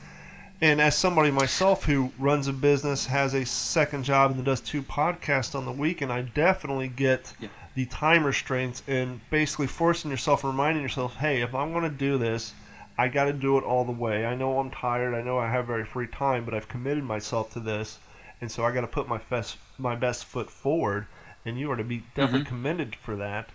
[0.61, 4.81] and as somebody myself who runs a business, has a second job, and does two
[4.81, 7.49] podcasts on the weekend, I definitely get yeah.
[7.75, 11.89] the time restraints and basically forcing yourself and reminding yourself, hey, if I'm going to
[11.89, 12.53] do this
[12.97, 14.25] I got to do it all the way.
[14.25, 15.13] I know I'm tired.
[15.13, 17.99] I know I have very free time, but I've committed myself to this,
[18.39, 21.08] and so I got to put my best my best foot forward.
[21.47, 22.49] And you are to be definitely mm-hmm.
[22.49, 23.49] commended for that.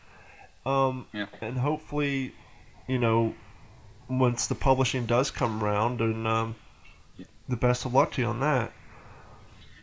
[0.64, 1.26] Um, yeah.
[1.40, 2.34] And hopefully,
[2.86, 3.34] you know,
[4.08, 6.56] once the publishing does come around, and um,
[7.16, 7.26] yeah.
[7.48, 8.72] the best of luck to you on that.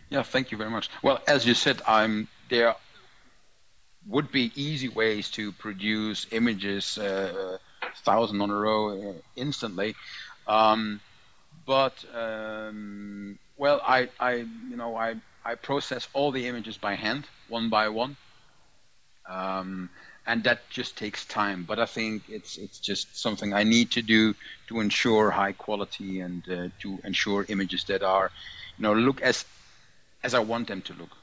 [0.09, 0.89] Yeah, thank you very much.
[1.03, 2.75] Well, as you said, I'm there.
[4.07, 6.97] Would be easy ways to produce images.
[6.97, 7.57] Uh,
[8.03, 9.95] thousand on a row uh, instantly.
[10.47, 11.01] Um,
[11.65, 14.33] but um, well, I, I,
[14.69, 18.15] you know, I, I process all the images by hand, one by one,
[19.27, 19.89] um,
[20.25, 21.65] and that just takes time.
[21.67, 24.35] But I think it's it's just something I need to do
[24.67, 28.31] to ensure high quality and uh, to ensure images that are,
[28.77, 29.45] you know, look as
[30.23, 31.16] as I want them to look.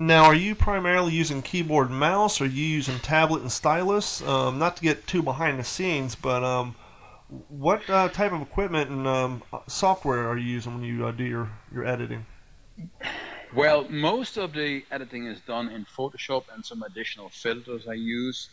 [0.00, 2.40] Now, are you primarily using keyboard mouse?
[2.40, 4.22] Or are you using tablet and stylus?
[4.22, 6.76] Um, not to get too behind the scenes, but um,
[7.48, 11.24] what uh, type of equipment and um, software are you using when you uh, do
[11.24, 12.26] your, your editing?
[13.52, 18.50] Well, most of the editing is done in Photoshop and some additional filters I use.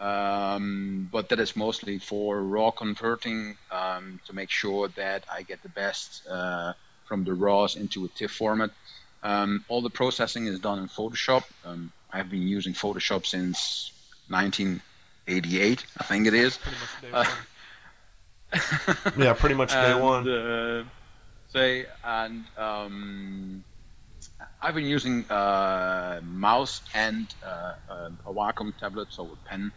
[0.00, 5.62] Um, but that is mostly for raw converting um, to make sure that I get
[5.62, 6.74] the best uh,
[7.06, 8.70] from the raws into a TIFF format.
[9.22, 11.44] Um, all the processing is done in Photoshop.
[11.64, 13.90] Um, I've been using Photoshop since
[14.28, 16.58] 1988, I think it is.
[16.58, 16.76] Pretty
[17.12, 17.28] much.
[17.28, 20.28] Uh, yeah, pretty much day and, one.
[20.28, 20.84] Uh,
[21.48, 23.64] say, and um,
[24.62, 27.74] I've been using uh, mouse and uh,
[28.26, 29.72] a Wacom tablet, so a pen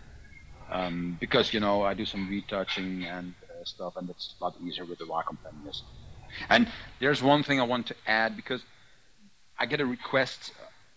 [0.72, 4.56] um, because you know I do some retouching and uh, stuff, and it's a lot
[4.64, 5.54] easier with the Wacom pen.
[5.66, 5.82] Yes.
[6.50, 6.68] And
[7.00, 8.62] there's one thing I want to add because
[9.60, 10.54] I get a request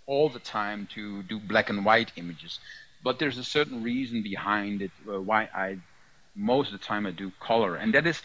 [0.06, 2.58] all the time to do black and white images,
[3.02, 5.78] but there's a certain reason behind it uh, why I
[6.34, 8.22] most of the time I do color, and that is.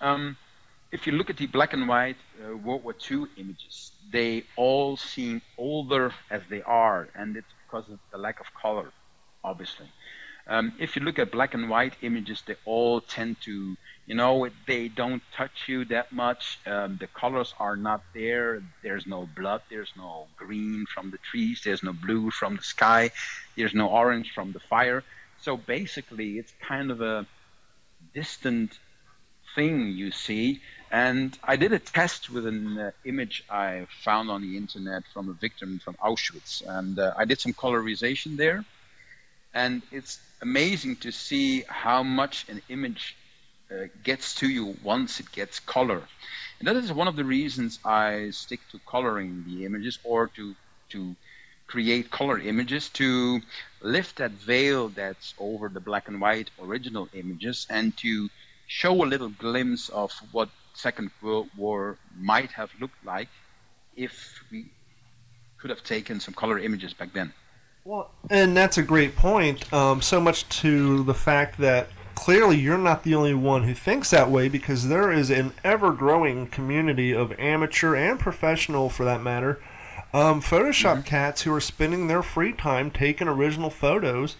[0.00, 0.36] Um,
[0.92, 4.96] if you look at the black and white uh, World War II images, they all
[4.96, 8.92] seem older as they are, and it's because of the lack of color,
[9.42, 9.88] obviously.
[10.46, 13.76] Um, if you look at black and white images, they all tend to,
[14.06, 16.58] you know, they don't touch you that much.
[16.66, 18.62] Um, the colors are not there.
[18.82, 19.62] There's no blood.
[19.70, 21.62] There's no green from the trees.
[21.64, 23.10] There's no blue from the sky.
[23.56, 25.02] There's no orange from the fire.
[25.40, 27.26] So basically, it's kind of a
[28.14, 28.78] distant
[29.54, 30.60] thing you see.
[30.90, 35.28] And I did a test with an uh, image I found on the internet from
[35.28, 38.64] a victim from Auschwitz, and uh, I did some colorization there
[39.54, 43.16] and it's amazing to see how much an image
[43.70, 46.02] uh, gets to you once it gets color.
[46.58, 50.54] And that is one of the reasons I stick to coloring the images or to
[50.90, 51.16] to
[51.66, 53.40] create color images to
[53.80, 58.28] lift that veil that's over the black and white original images and to
[58.66, 63.28] show a little glimpse of what Second World War might have looked like
[63.96, 64.66] if we
[65.58, 67.32] could have taken some color images back then.
[67.84, 69.72] Well, and that's a great point.
[69.72, 74.10] Um, so much to the fact that clearly you're not the only one who thinks
[74.10, 79.22] that way because there is an ever growing community of amateur and professional, for that
[79.22, 79.60] matter,
[80.12, 81.02] um, Photoshop mm-hmm.
[81.02, 84.36] cats who are spending their free time taking original photos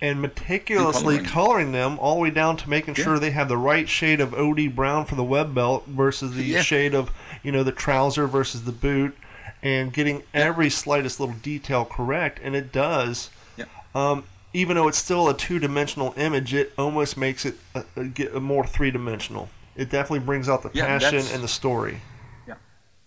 [0.00, 1.24] and meticulously coloring.
[1.30, 1.72] coloring.
[1.72, 3.04] them all the way down to making yeah.
[3.04, 6.44] sure they have the right shade of OD brown for the web belt versus the
[6.44, 6.62] yeah.
[6.62, 7.10] shade of
[7.42, 9.14] you know the trouser versus the boot
[9.62, 13.30] and getting every slightest little detail correct, and it does.
[13.56, 13.66] Yeah.
[13.94, 18.34] Um, even though it's still a two-dimensional image, it almost makes it a, a, get
[18.34, 19.48] a more three-dimensional.
[19.76, 22.00] It definitely brings out the yeah, passion and the story.
[22.46, 22.54] Yeah,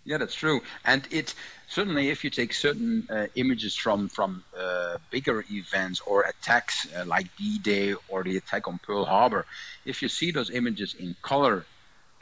[0.06, 0.62] yeah, that's true.
[0.86, 1.36] And it
[1.68, 7.06] certainly, if you take certain uh, images from from uh, bigger events or attacks uh,
[7.06, 9.46] like D-Day or the attack on Pearl Harbor,
[9.86, 11.66] if you see those images in color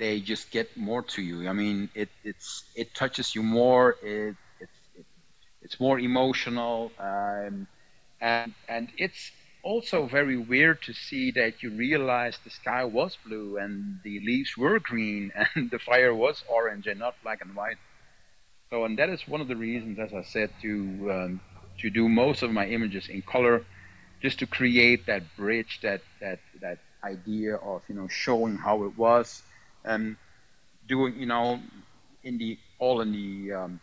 [0.01, 1.47] they just get more to you.
[1.47, 3.97] I mean, it it's it touches you more.
[4.01, 5.05] It, it's it,
[5.61, 7.67] it's more emotional, um,
[8.21, 9.31] and and it's
[9.63, 14.57] also very weird to see that you realize the sky was blue and the leaves
[14.57, 17.77] were green and the fire was orange and not black and white.
[18.71, 20.69] So, and that is one of the reasons, as I said, to
[21.11, 21.41] um,
[21.79, 23.65] to do most of my images in color,
[24.21, 28.97] just to create that bridge, that that that idea of you know showing how it
[28.97, 29.43] was
[29.85, 30.17] and
[30.87, 31.59] doing, you know,
[32.23, 33.81] in the all in the um,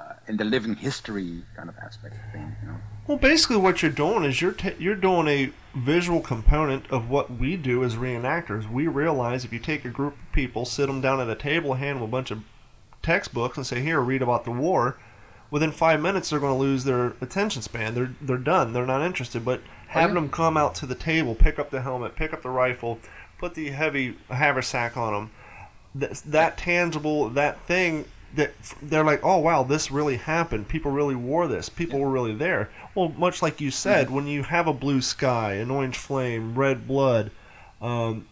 [0.00, 2.54] uh, in the living history kind of aspect of things.
[2.62, 2.76] You know?
[3.06, 7.30] Well, basically, what you're doing is you're t- you're doing a visual component of what
[7.30, 8.70] we do as reenactors.
[8.70, 11.74] We realize if you take a group of people, sit them down at a table,
[11.74, 12.42] hand them a bunch of
[13.02, 14.96] textbooks, and say, "Here, read about the war."
[15.50, 17.94] Within five minutes, they're going to lose their attention span.
[17.94, 18.72] They're they're done.
[18.72, 19.44] They're not interested.
[19.44, 20.26] But having oh, yeah.
[20.26, 23.00] them come out to the table, pick up the helmet, pick up the rifle,
[23.38, 25.30] put the heavy haversack on them,
[25.96, 28.04] that, that tangible, that thing
[28.34, 30.68] that they're like, oh wow, this really happened.
[30.68, 31.68] People really wore this.
[31.68, 32.70] People were really there.
[32.94, 34.14] Well, much like you said, mm-hmm.
[34.16, 37.30] when you have a blue sky, an orange flame, red blood,
[37.80, 38.26] um,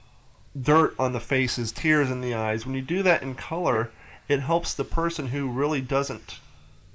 [0.60, 3.90] dirt on the faces, tears in the eyes, when you do that in color,
[4.28, 6.38] it helps the person who really doesn't.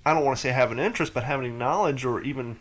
[0.05, 2.57] I don't want to say have an interest, but have any knowledge or even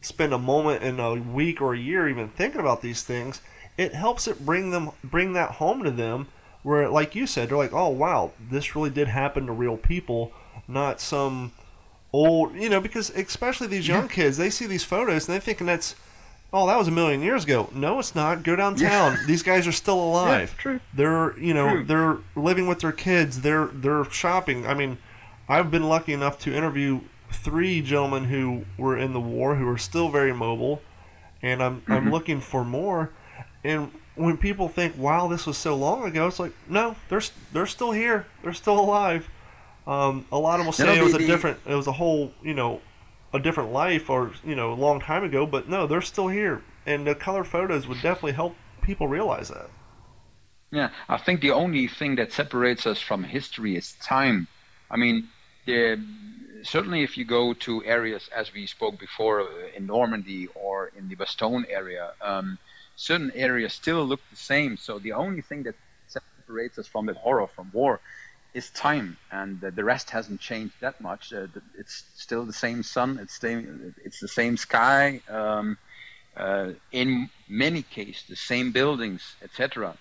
[0.00, 3.40] spend a moment in a week or a year even thinking about these things
[3.80, 6.28] it helps it bring them bring that home to them
[6.62, 10.32] where like you said they're like oh wow this really did happen to real people
[10.68, 11.52] not some
[12.12, 14.08] old you know because especially these young yeah.
[14.14, 15.94] kids they see these photos and they're thinking that's
[16.52, 19.18] oh that was a million years ago no it's not go downtown yeah.
[19.26, 20.80] these guys are still alive yeah, true.
[20.94, 21.84] they're you know true.
[21.84, 24.98] they're living with their kids they're they're shopping i mean
[25.48, 27.00] i've been lucky enough to interview
[27.32, 30.82] three gentlemen who were in the war who are still very mobile
[31.42, 31.92] and i'm mm-hmm.
[31.92, 33.10] i'm looking for more
[33.62, 33.90] and
[34.20, 37.92] when people think, "Wow, this was so long ago," it's like, no, they're they're still
[37.92, 38.26] here.
[38.42, 39.28] They're still alive.
[39.86, 42.32] Um, a lot of them will say it was a different, it was a whole,
[42.42, 42.80] you know,
[43.32, 46.62] a different life or you know a long time ago, but no, they're still here,
[46.86, 49.70] and the color photos would definitely help people realize that.
[50.70, 54.46] Yeah, I think the only thing that separates us from history is time.
[54.90, 55.28] I mean,
[55.66, 56.00] the,
[56.62, 59.46] certainly if you go to areas as we spoke before uh,
[59.76, 62.58] in Normandy or in the Bastogne area, um,
[62.96, 64.76] certain areas still look the same.
[64.76, 65.74] So the only thing that
[66.06, 68.00] separates us from the horror from war
[68.54, 71.32] is time, and the rest hasn't changed that much.
[71.32, 71.46] Uh,
[71.78, 73.18] it's still the same sun.
[73.22, 73.94] It's same.
[74.04, 75.20] It's the same sky.
[75.28, 75.78] Um,
[76.36, 79.96] uh, in many cases, the same buildings, etc.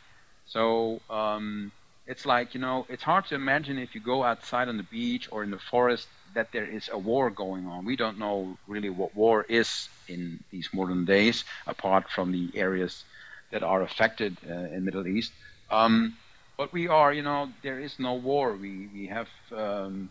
[0.45, 1.71] So um,
[2.07, 5.29] it's like you know, it's hard to imagine if you go outside on the beach
[5.31, 7.85] or in the forest that there is a war going on.
[7.85, 13.03] We don't know really what war is in these modern days, apart from the areas
[13.51, 15.31] that are affected uh, in Middle East.
[15.71, 16.15] Um,
[16.57, 18.53] but we are, you know, there is no war.
[18.53, 20.09] We we have, um,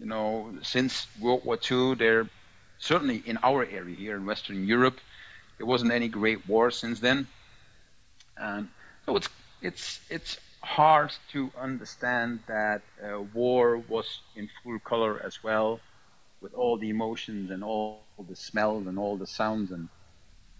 [0.00, 2.26] you know, since World War II, there
[2.78, 4.98] certainly in our area here in Western Europe,
[5.58, 7.26] there wasn't any great war since then.
[8.36, 8.68] And
[9.06, 9.28] so it's
[9.62, 15.80] it's it's hard to understand that uh, war was in full color as well,
[16.40, 19.88] with all the emotions and all the smells and all the sounds and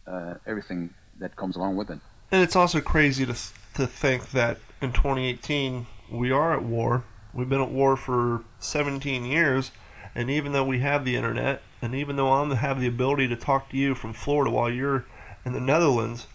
[0.06, 1.98] uh, everything that comes along with it.
[2.32, 3.36] And it's also crazy to
[3.74, 7.04] to think that in 2018 we are at war.
[7.32, 9.70] We've been at war for 17 years,
[10.14, 13.36] and even though we have the internet, and even though I have the ability to
[13.36, 15.06] talk to you from Florida while you're
[15.44, 16.26] in the Netherlands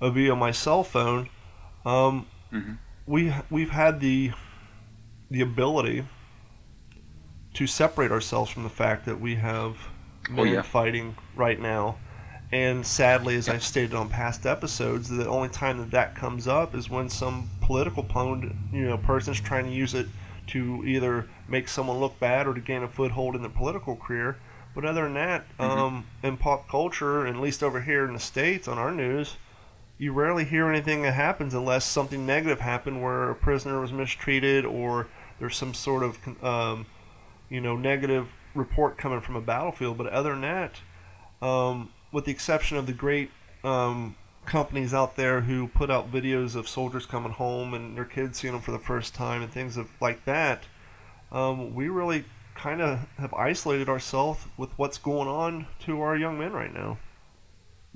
[0.00, 1.28] uh, via my cell phone,
[1.84, 2.74] um, mm-hmm.
[3.06, 4.32] We we've had the
[5.30, 6.04] the ability
[7.54, 9.76] to separate ourselves from the fact that we have
[10.28, 10.62] men oh, yeah.
[10.62, 11.96] fighting right now.
[12.52, 16.74] And sadly, as I've stated on past episodes, the only time that that comes up
[16.74, 20.06] is when some political opponent, you know, person's trying to use it
[20.48, 24.36] to either make someone look bad or to gain a foothold in their political career.
[24.74, 25.62] But other than that, mm-hmm.
[25.62, 29.36] um, in pop culture, at least over here in the states on our news,
[29.98, 34.64] you rarely hear anything that happens unless something negative happened where a prisoner was mistreated
[34.64, 35.06] or
[35.38, 36.86] there's some sort of um,
[37.48, 39.98] you know negative report coming from a battlefield.
[39.98, 40.80] But other than that,
[41.42, 43.30] um, with the exception of the great
[43.62, 44.16] um,
[44.46, 48.52] companies out there who put out videos of soldiers coming home and their kids seeing
[48.52, 50.64] them for the first time and things of, like that,
[51.32, 52.24] um, we really
[52.54, 56.98] kind of have isolated ourselves with what's going on to our young men right now.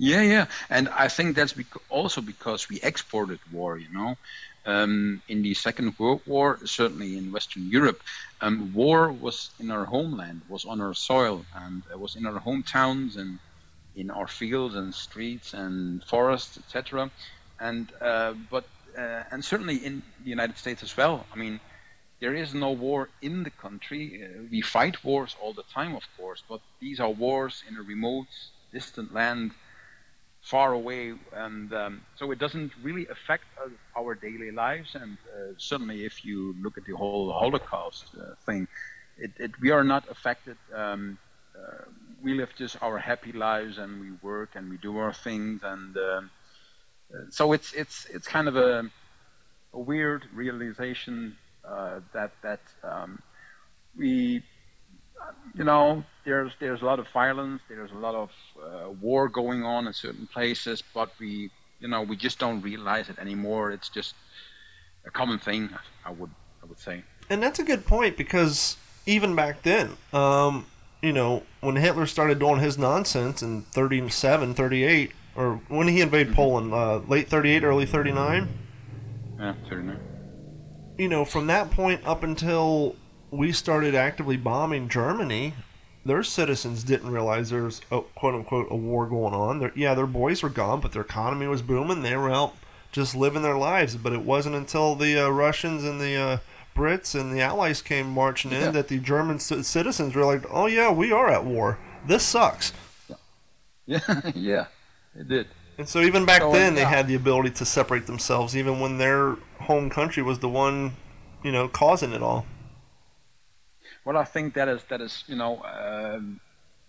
[0.01, 3.77] Yeah, yeah, and I think that's bec- also because we exported war.
[3.77, 4.15] You know,
[4.65, 8.01] um, in the Second World War, certainly in Western Europe,
[8.39, 12.39] um, war was in our homeland, was on our soil, and it was in our
[12.39, 13.39] hometowns and
[13.95, 17.11] in our fields and streets and forests, etc.
[17.59, 18.65] And uh, but
[18.97, 21.27] uh, and certainly in the United States as well.
[21.33, 21.59] I mean,
[22.21, 24.21] there is no war in the country.
[24.23, 27.81] Uh, we fight wars all the time, of course, but these are wars in a
[27.83, 28.27] remote,
[28.71, 29.53] distant land
[30.41, 33.43] far away, and um, so it doesn't really affect
[33.95, 34.95] our daily lives.
[34.95, 38.67] And uh, certainly, if you look at the whole Holocaust uh, thing,
[39.17, 40.57] it, it, we are not affected.
[40.73, 41.17] Um,
[41.55, 41.83] uh,
[42.21, 45.95] we live just our happy lives, and we work and we do our things, and
[45.97, 46.31] um,
[47.13, 48.83] uh, so it's it's it's kind of a,
[49.73, 51.35] a weird realization
[51.67, 53.19] uh, that that um,
[53.97, 54.43] we
[55.55, 58.29] you know, there's there's a lot of violence, there's a lot of
[58.63, 61.49] uh, war going on in certain places, but we,
[61.79, 63.71] you know, we just don't realize it anymore.
[63.71, 64.15] It's just
[65.05, 65.69] a common thing,
[66.05, 66.31] I would
[66.63, 67.03] I would say.
[67.29, 70.65] And that's a good point because even back then, um,
[71.01, 76.27] you know, when Hitler started doing his nonsense in 37, 38, or when he invaded
[76.27, 76.35] mm-hmm.
[76.35, 78.47] Poland, uh, late 38, early 39.
[79.39, 79.99] Yeah, 39.
[80.97, 82.95] You know, from that point up until
[83.31, 85.53] we started actively bombing Germany,
[86.05, 89.59] their citizens didn't realize there's a, quote unquote a war going on.
[89.59, 92.01] Their, yeah, their boys were gone, but their economy was booming.
[92.01, 92.55] They were out
[92.91, 93.95] just living their lives.
[93.95, 96.37] But it wasn't until the uh, Russians and the uh,
[96.75, 98.71] Brits and the Allies came marching in yeah.
[98.71, 101.77] that the German c- citizens realized, oh yeah, we are at war.
[102.05, 102.73] This sucks.
[103.85, 104.65] Yeah, yeah,
[105.15, 105.47] it did.
[105.79, 106.83] And so even back so, then, yeah.
[106.83, 110.93] they had the ability to separate themselves, even when their home country was the one,
[111.41, 112.45] you know, causing it all.
[114.09, 116.39] Well, I think that is that is you know um,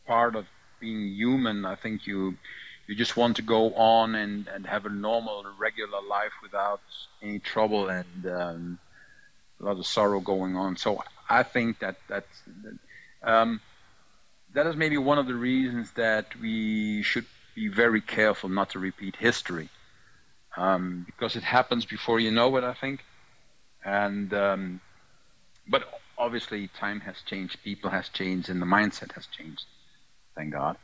[0.06, 0.46] part of
[0.80, 1.66] being human.
[1.66, 2.38] I think you
[2.86, 6.80] you just want to go on and, and have a normal, regular life without
[7.20, 8.78] any trouble and um,
[9.60, 10.78] a lot of sorrow going on.
[10.78, 12.42] So I think that that's
[13.22, 13.60] um,
[14.54, 18.78] that is maybe one of the reasons that we should be very careful not to
[18.78, 19.68] repeat history
[20.56, 22.64] um, because it happens before you know it.
[22.64, 23.04] I think,
[23.84, 24.80] and um,
[25.68, 29.64] but obviously time has changed, people has changed, and the mindset has changed.
[30.36, 30.76] thank God.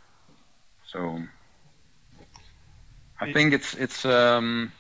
[0.87, 1.21] So
[3.21, 4.73] I think it's it's um,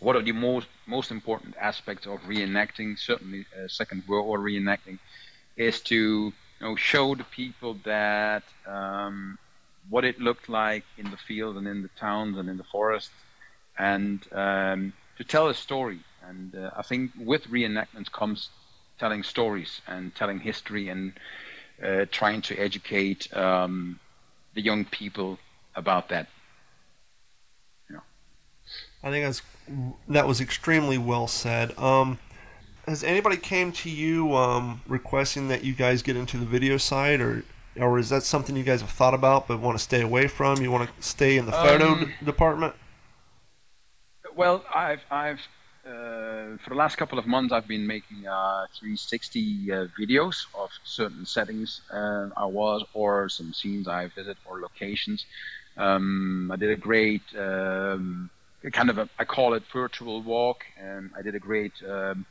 [0.00, 4.98] one of the most most important aspects of reenacting, certainly uh, Second World War reenacting,
[5.56, 9.38] is to you know show the people that um,
[9.88, 13.10] what it looked like in the field and in the towns and in the forest,
[13.78, 16.00] and um, to tell a story.
[16.28, 18.48] And uh, I think with reenactments comes
[18.98, 21.12] telling stories and telling history and
[21.82, 23.98] uh, trying to educate um,
[24.54, 25.38] the young people
[25.74, 26.28] about that.
[27.90, 27.98] Yeah.
[29.02, 29.42] I think that's
[30.08, 31.78] that was extremely well said.
[31.78, 32.18] Um,
[32.86, 37.20] has anybody came to you um, requesting that you guys get into the video side,
[37.20, 37.44] or
[37.78, 40.62] or is that something you guys have thought about but want to stay away from?
[40.62, 42.74] You want to stay in the photo Um, d- department?
[44.34, 45.40] Well, I've I've
[45.86, 51.24] for the last couple of months I've been making uh, 360 uh, videos of certain
[51.26, 55.24] settings uh, I was, or some scenes I visit, or locations.
[55.76, 58.30] Um, I did a great um,
[58.72, 62.26] kind of a I call it virtual walk, and I did a great um,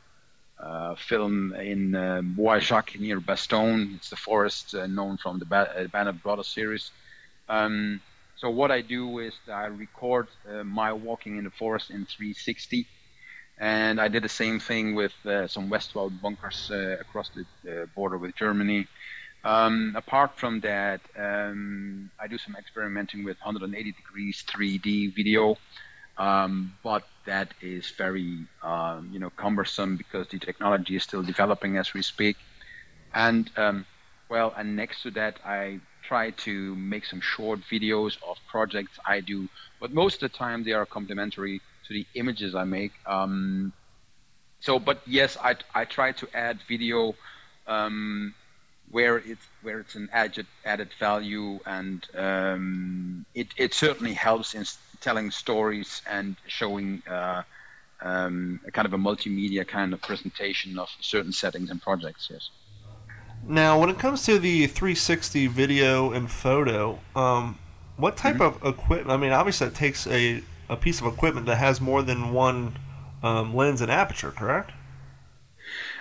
[0.58, 3.96] uh, film in uh, Bois-Jacques near Bastogne.
[3.96, 6.90] It's the forest uh, known from the ba- uh, Band of Brothers series.
[7.48, 8.00] Um,
[8.36, 12.86] so what I do is I record uh, my walking in the forest in 360,
[13.58, 17.44] and I did the same thing with uh, some Westwall bunkers uh, across the
[17.82, 18.86] uh, border with Germany.
[19.44, 25.56] Um, apart from that, um, I do some experimenting with 180 degrees 3D video,
[26.18, 31.76] um, but that is very um, you know cumbersome because the technology is still developing
[31.76, 32.36] as we speak.
[33.14, 33.86] And um,
[34.28, 39.20] well, and next to that, I try to make some short videos of projects I
[39.20, 39.48] do,
[39.80, 42.92] but most of the time they are complementary to the images I make.
[43.06, 43.72] Um,
[44.60, 47.14] so, but yes, I, I try to add video
[47.66, 48.34] um,
[48.90, 54.64] where it's where it's an added added value, and um, it it certainly helps in
[55.00, 57.02] telling stories and showing.
[57.08, 57.42] Uh,
[58.02, 62.28] um, a kind of a multimedia kind of presentation of certain settings and projects.
[62.30, 62.50] Yes.
[63.48, 67.58] Now, when it comes to the 360 video and photo, um,
[67.96, 69.10] what type of equipment?
[69.10, 72.78] I mean, obviously, it takes a, a piece of equipment that has more than one
[73.22, 74.72] um, lens and aperture, correct?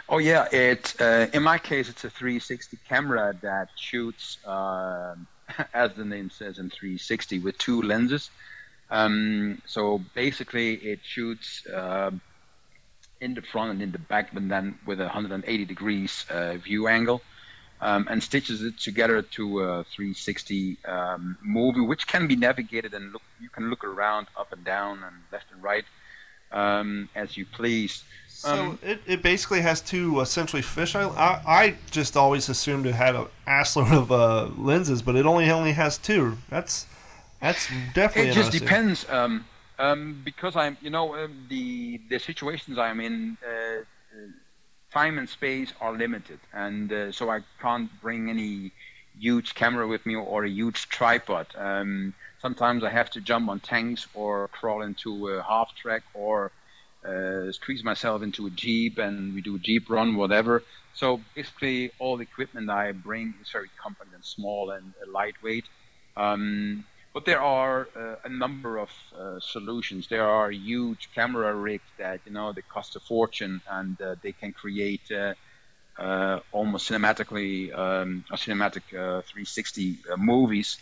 [0.08, 5.28] Oh yeah, it uh, in my case it's a 360 camera that shoots, um
[5.74, 8.30] as the name says, in 360 with two lenses.
[8.90, 12.22] Um, so basically, it shoots um
[13.22, 16.88] in the front and in the back, but then with a 180 degrees uh, view
[16.88, 17.22] angle,
[17.82, 23.12] um, and stitches it together to a 360 um, movie, which can be navigated and
[23.12, 23.22] look.
[23.40, 25.86] You can look around up and down and left and right
[26.52, 28.04] um, as you please.
[28.28, 31.16] So Um, it, it basically has two essentially fisheye.
[31.16, 35.50] I, I just always assumed it had an assload of uh, lenses, but it only
[35.50, 36.38] only has two.
[36.50, 36.86] That's
[37.42, 39.46] that's definitely it just depends um,
[39.78, 43.84] um, because i'm you know um, the the situations i'm in uh,
[44.96, 46.40] time and space are limited.
[46.54, 48.72] And uh, so i can't bring any
[49.28, 51.48] huge camera with me or a huge tripod.
[51.68, 56.52] Um, sometimes i have to jump on tanks or crawl into a half track or
[57.10, 60.64] uh, squeeze myself into a jeep and we do a jeep run whatever.
[61.02, 65.68] So basically all the equipment i bring is very compact and small and lightweight.
[66.26, 66.86] Um,
[67.16, 70.08] but there are uh, a number of uh, solutions.
[70.10, 74.34] There are huge camera rigs that you know they cost a fortune, and uh, they
[74.34, 75.34] can create uh,
[75.98, 80.78] uh, almost cinematically um, or cinematic uh, 360 uh, movies.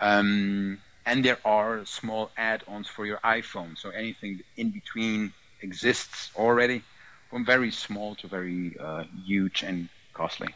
[0.00, 6.82] Um, and there are small add-ons for your iPhone, so anything in between exists already,
[7.30, 8.76] from very small to very
[9.24, 10.48] huge and costly.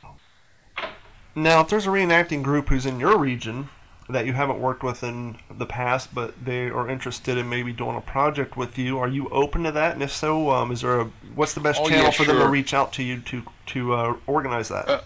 [1.36, 3.68] Now, if there's a reenacting group who's in your region
[4.08, 7.96] that you haven't worked with in the past, but they are interested in maybe doing
[7.96, 9.94] a project with you, are you open to that?
[9.94, 12.38] And if so, um, is there a what's the best Oh, channel yeah, for them
[12.38, 14.88] to reach out to you to to uh, organize that?
[14.88, 15.00] Uh,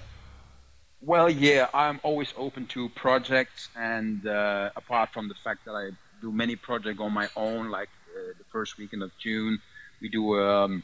[1.00, 5.90] Well, yeah, I'm always open to projects, and uh, apart from the fact that I
[6.20, 9.60] do many projects on my own, like uh, the first weekend of June,
[10.00, 10.82] we do um,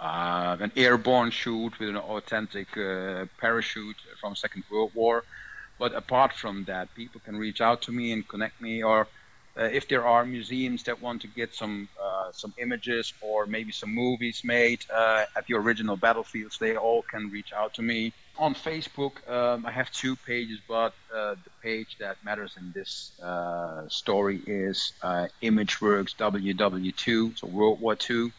[0.00, 5.24] uh, an airborne shoot with an authentic uh, parachute from Second World War.
[5.78, 9.06] But apart from that, people can reach out to me and connect me, or
[9.58, 13.72] uh, if there are museums that want to get some uh, some images or maybe
[13.72, 18.12] some movies made uh, at the original battlefields, they all can reach out to me.
[18.38, 23.20] On Facebook, um, I have two pages, but uh, the page that matters in this
[23.20, 28.30] uh, story is uh, ImageworX WW2, so World War II.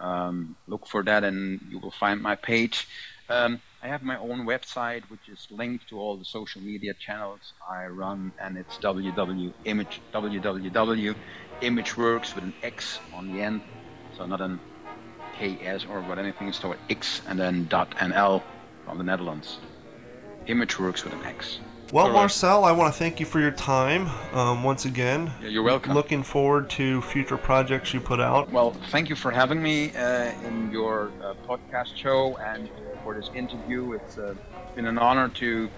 [0.00, 2.88] Um, look for that, and you will find my page.
[3.28, 7.54] Um, I have my own website, which is linked to all the social media channels
[7.68, 13.62] I run, and it's www.image www.imageworks with an X on the end,
[14.10, 14.60] so not an
[15.32, 16.48] KS or what anything.
[16.48, 18.42] It's called X and then dot NL
[18.84, 19.60] from the Netherlands.
[20.48, 21.60] Imageworks with an X.
[21.92, 22.14] Well, right.
[22.14, 25.32] Marcel, I want to thank you for your time um, once again.
[25.42, 25.92] Yeah, you're welcome.
[25.92, 28.48] Looking forward to future projects you put out.
[28.52, 32.68] Well, thank you for having me uh, in your uh, podcast show and
[33.02, 33.94] for this interview.
[33.94, 34.36] It's uh,
[34.76, 35.68] been an honor to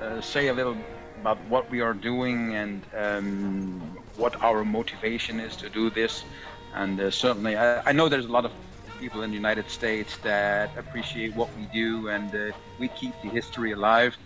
[0.00, 0.74] uh, say a little
[1.20, 6.24] about what we are doing and um, what our motivation is to do this.
[6.74, 8.52] And uh, certainly, I, I know there's a lot of
[8.98, 13.28] people in the United States that appreciate what we do, and uh, we keep the
[13.28, 14.16] history alive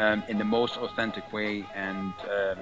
[0.00, 1.64] um, in the most authentic way.
[1.74, 2.58] And um,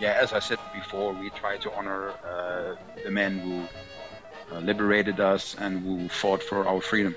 [0.00, 5.20] yeah, as I said before, we try to honor uh, the men who uh, liberated
[5.20, 7.16] us and who fought for our freedom.